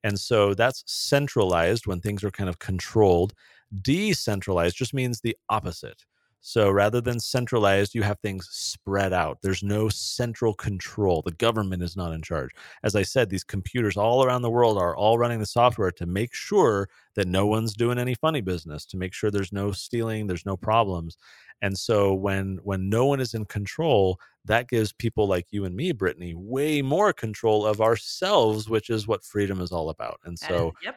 And 0.03 0.19
so 0.19 0.53
that's 0.53 0.83
centralized 0.87 1.87
when 1.87 2.01
things 2.01 2.23
are 2.23 2.31
kind 2.31 2.49
of 2.49 2.59
controlled. 2.59 3.33
Decentralized 3.81 4.75
just 4.75 4.93
means 4.93 5.21
the 5.21 5.37
opposite. 5.49 6.05
So 6.47 6.69
rather 6.69 7.01
than 7.01 7.19
centralized, 7.19 7.95
you 7.95 8.03
have 8.03 8.19
things 8.19 8.47
spread 8.51 9.13
out. 9.13 9.39
There's 9.41 9.63
no 9.63 9.89
central 9.89 10.53
control. 10.53 11.23
The 11.23 11.31
government 11.31 11.81
is 11.81 11.97
not 11.97 12.13
in 12.13 12.21
charge. 12.21 12.51
As 12.83 12.95
I 12.95 13.01
said, 13.01 13.31
these 13.31 13.43
computers 13.43 13.97
all 13.97 14.23
around 14.23 14.43
the 14.43 14.51
world 14.51 14.77
are 14.77 14.95
all 14.95 15.17
running 15.17 15.39
the 15.39 15.47
software 15.47 15.89
to 15.93 16.05
make 16.05 16.35
sure 16.35 16.87
that 17.15 17.27
no 17.27 17.47
one's 17.47 17.73
doing 17.73 17.97
any 17.97 18.13
funny 18.13 18.41
business, 18.41 18.85
to 18.85 18.95
make 18.97 19.11
sure 19.11 19.31
there's 19.31 19.51
no 19.51 19.71
stealing, 19.71 20.27
there's 20.27 20.45
no 20.45 20.55
problems. 20.55 21.17
And 21.63 21.75
so 21.75 22.13
when 22.13 22.59
when 22.63 22.89
no 22.89 23.07
one 23.07 23.19
is 23.19 23.33
in 23.33 23.45
control, 23.45 24.19
that 24.45 24.69
gives 24.69 24.93
people 24.93 25.27
like 25.27 25.47
you 25.49 25.65
and 25.65 25.75
me, 25.75 25.93
Brittany, 25.93 26.35
way 26.35 26.83
more 26.83 27.11
control 27.11 27.65
of 27.65 27.81
ourselves, 27.81 28.69
which 28.69 28.91
is 28.91 29.07
what 29.07 29.25
freedom 29.25 29.61
is 29.61 29.71
all 29.71 29.89
about. 29.89 30.19
And 30.25 30.37
so 30.37 30.73
yep. 30.83 30.95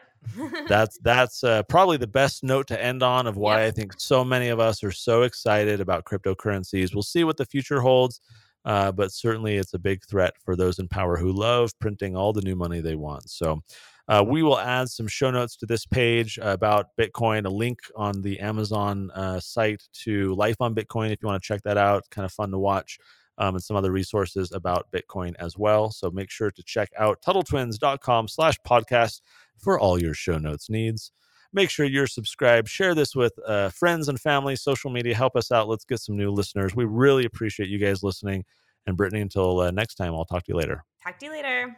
That's 0.67 0.97
that's 0.99 1.43
uh, 1.43 1.63
probably 1.63 1.97
the 1.97 2.07
best 2.07 2.43
note 2.43 2.67
to 2.67 2.83
end 2.83 3.03
on 3.03 3.27
of 3.27 3.37
why. 3.37 3.65
I 3.65 3.71
think 3.71 3.93
so 3.97 4.23
many 4.23 4.49
of 4.49 4.59
us 4.59 4.83
are 4.83 4.91
so 4.91 5.23
excited 5.23 5.81
about 5.81 6.05
cryptocurrencies. 6.05 6.93
We'll 6.93 7.03
see 7.03 7.23
what 7.23 7.37
the 7.37 7.45
future 7.45 7.81
holds. 7.81 8.21
Uh, 8.65 8.91
but 8.91 9.11
certainly 9.11 9.55
it's 9.55 9.73
a 9.73 9.79
big 9.79 10.03
threat 10.05 10.33
for 10.43 10.55
those 10.55 10.79
in 10.79 10.87
power 10.87 11.15
who 11.17 11.31
love 11.31 11.71
printing 11.79 12.15
all 12.15 12.33
the 12.33 12.41
new 12.41 12.55
money 12.55 12.81
they 12.81 12.95
want. 12.95 13.29
So 13.29 13.61
uh, 14.09 14.23
we 14.27 14.43
will 14.43 14.59
add 14.59 14.89
some 14.89 15.07
show 15.07 15.31
notes 15.31 15.55
to 15.55 15.65
this 15.65 15.85
page 15.85 16.39
about 16.41 16.87
Bitcoin, 16.99 17.45
a 17.45 17.49
link 17.49 17.79
on 17.95 18.21
the 18.21 18.39
Amazon 18.39 19.11
uh, 19.11 19.39
site 19.39 19.83
to 20.03 20.33
Life 20.35 20.57
on 20.59 20.75
Bitcoin 20.75 21.11
if 21.11 21.21
you 21.21 21.27
want 21.27 21.41
to 21.41 21.47
check 21.47 21.61
that 21.63 21.77
out. 21.77 22.03
Kind 22.09 22.25
of 22.25 22.31
fun 22.31 22.51
to 22.51 22.57
watch. 22.57 22.97
Um, 23.39 23.55
and 23.55 23.63
some 23.63 23.77
other 23.77 23.91
resources 23.91 24.51
about 24.51 24.91
Bitcoin 24.91 25.33
as 25.39 25.57
well. 25.57 25.91
So 25.91 26.11
make 26.11 26.29
sure 26.29 26.51
to 26.51 26.63
check 26.63 26.89
out 26.99 27.21
TuttleTwins.com 27.21 28.27
slash 28.27 28.59
podcast 28.67 29.21
for 29.57 29.79
all 29.79 29.97
your 29.97 30.13
show 30.13 30.37
notes 30.37 30.69
needs. 30.69 31.11
Make 31.51 31.69
sure 31.69 31.85
you're 31.85 32.05
subscribed. 32.05 32.67
Share 32.67 32.93
this 32.93 33.15
with 33.15 33.33
uh, 33.47 33.69
friends 33.69 34.07
and 34.07 34.19
family, 34.19 34.55
social 34.55 34.91
media. 34.91 35.15
Help 35.15 35.35
us 35.35 35.51
out. 35.51 35.67
Let's 35.67 35.85
get 35.85 35.99
some 35.99 36.15
new 36.15 36.31
listeners. 36.31 36.75
We 36.75 36.85
really 36.85 37.25
appreciate 37.25 37.69
you 37.69 37.79
guys 37.79 38.03
listening. 38.03 38.45
And 38.85 38.95
Brittany, 38.95 39.21
until 39.21 39.59
uh, 39.61 39.71
next 39.71 39.95
time, 39.95 40.13
I'll 40.13 40.25
talk 40.25 40.43
to 40.43 40.51
you 40.51 40.57
later. 40.57 40.83
Talk 41.03 41.17
to 41.19 41.25
you 41.25 41.31
later. 41.31 41.75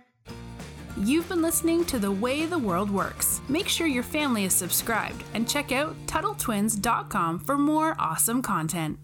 You've 0.97 1.29
been 1.29 1.41
listening 1.41 1.85
to 1.85 1.99
The 1.99 2.11
Way 2.11 2.45
the 2.45 2.57
World 2.57 2.91
Works. 2.91 3.41
Make 3.47 3.69
sure 3.69 3.87
your 3.87 4.03
family 4.03 4.43
is 4.43 4.53
subscribed 4.53 5.23
and 5.33 5.47
check 5.47 5.71
out 5.71 5.95
TuttleTwins.com 6.05 7.39
for 7.39 7.57
more 7.57 7.95
awesome 7.97 8.41
content. 8.41 8.99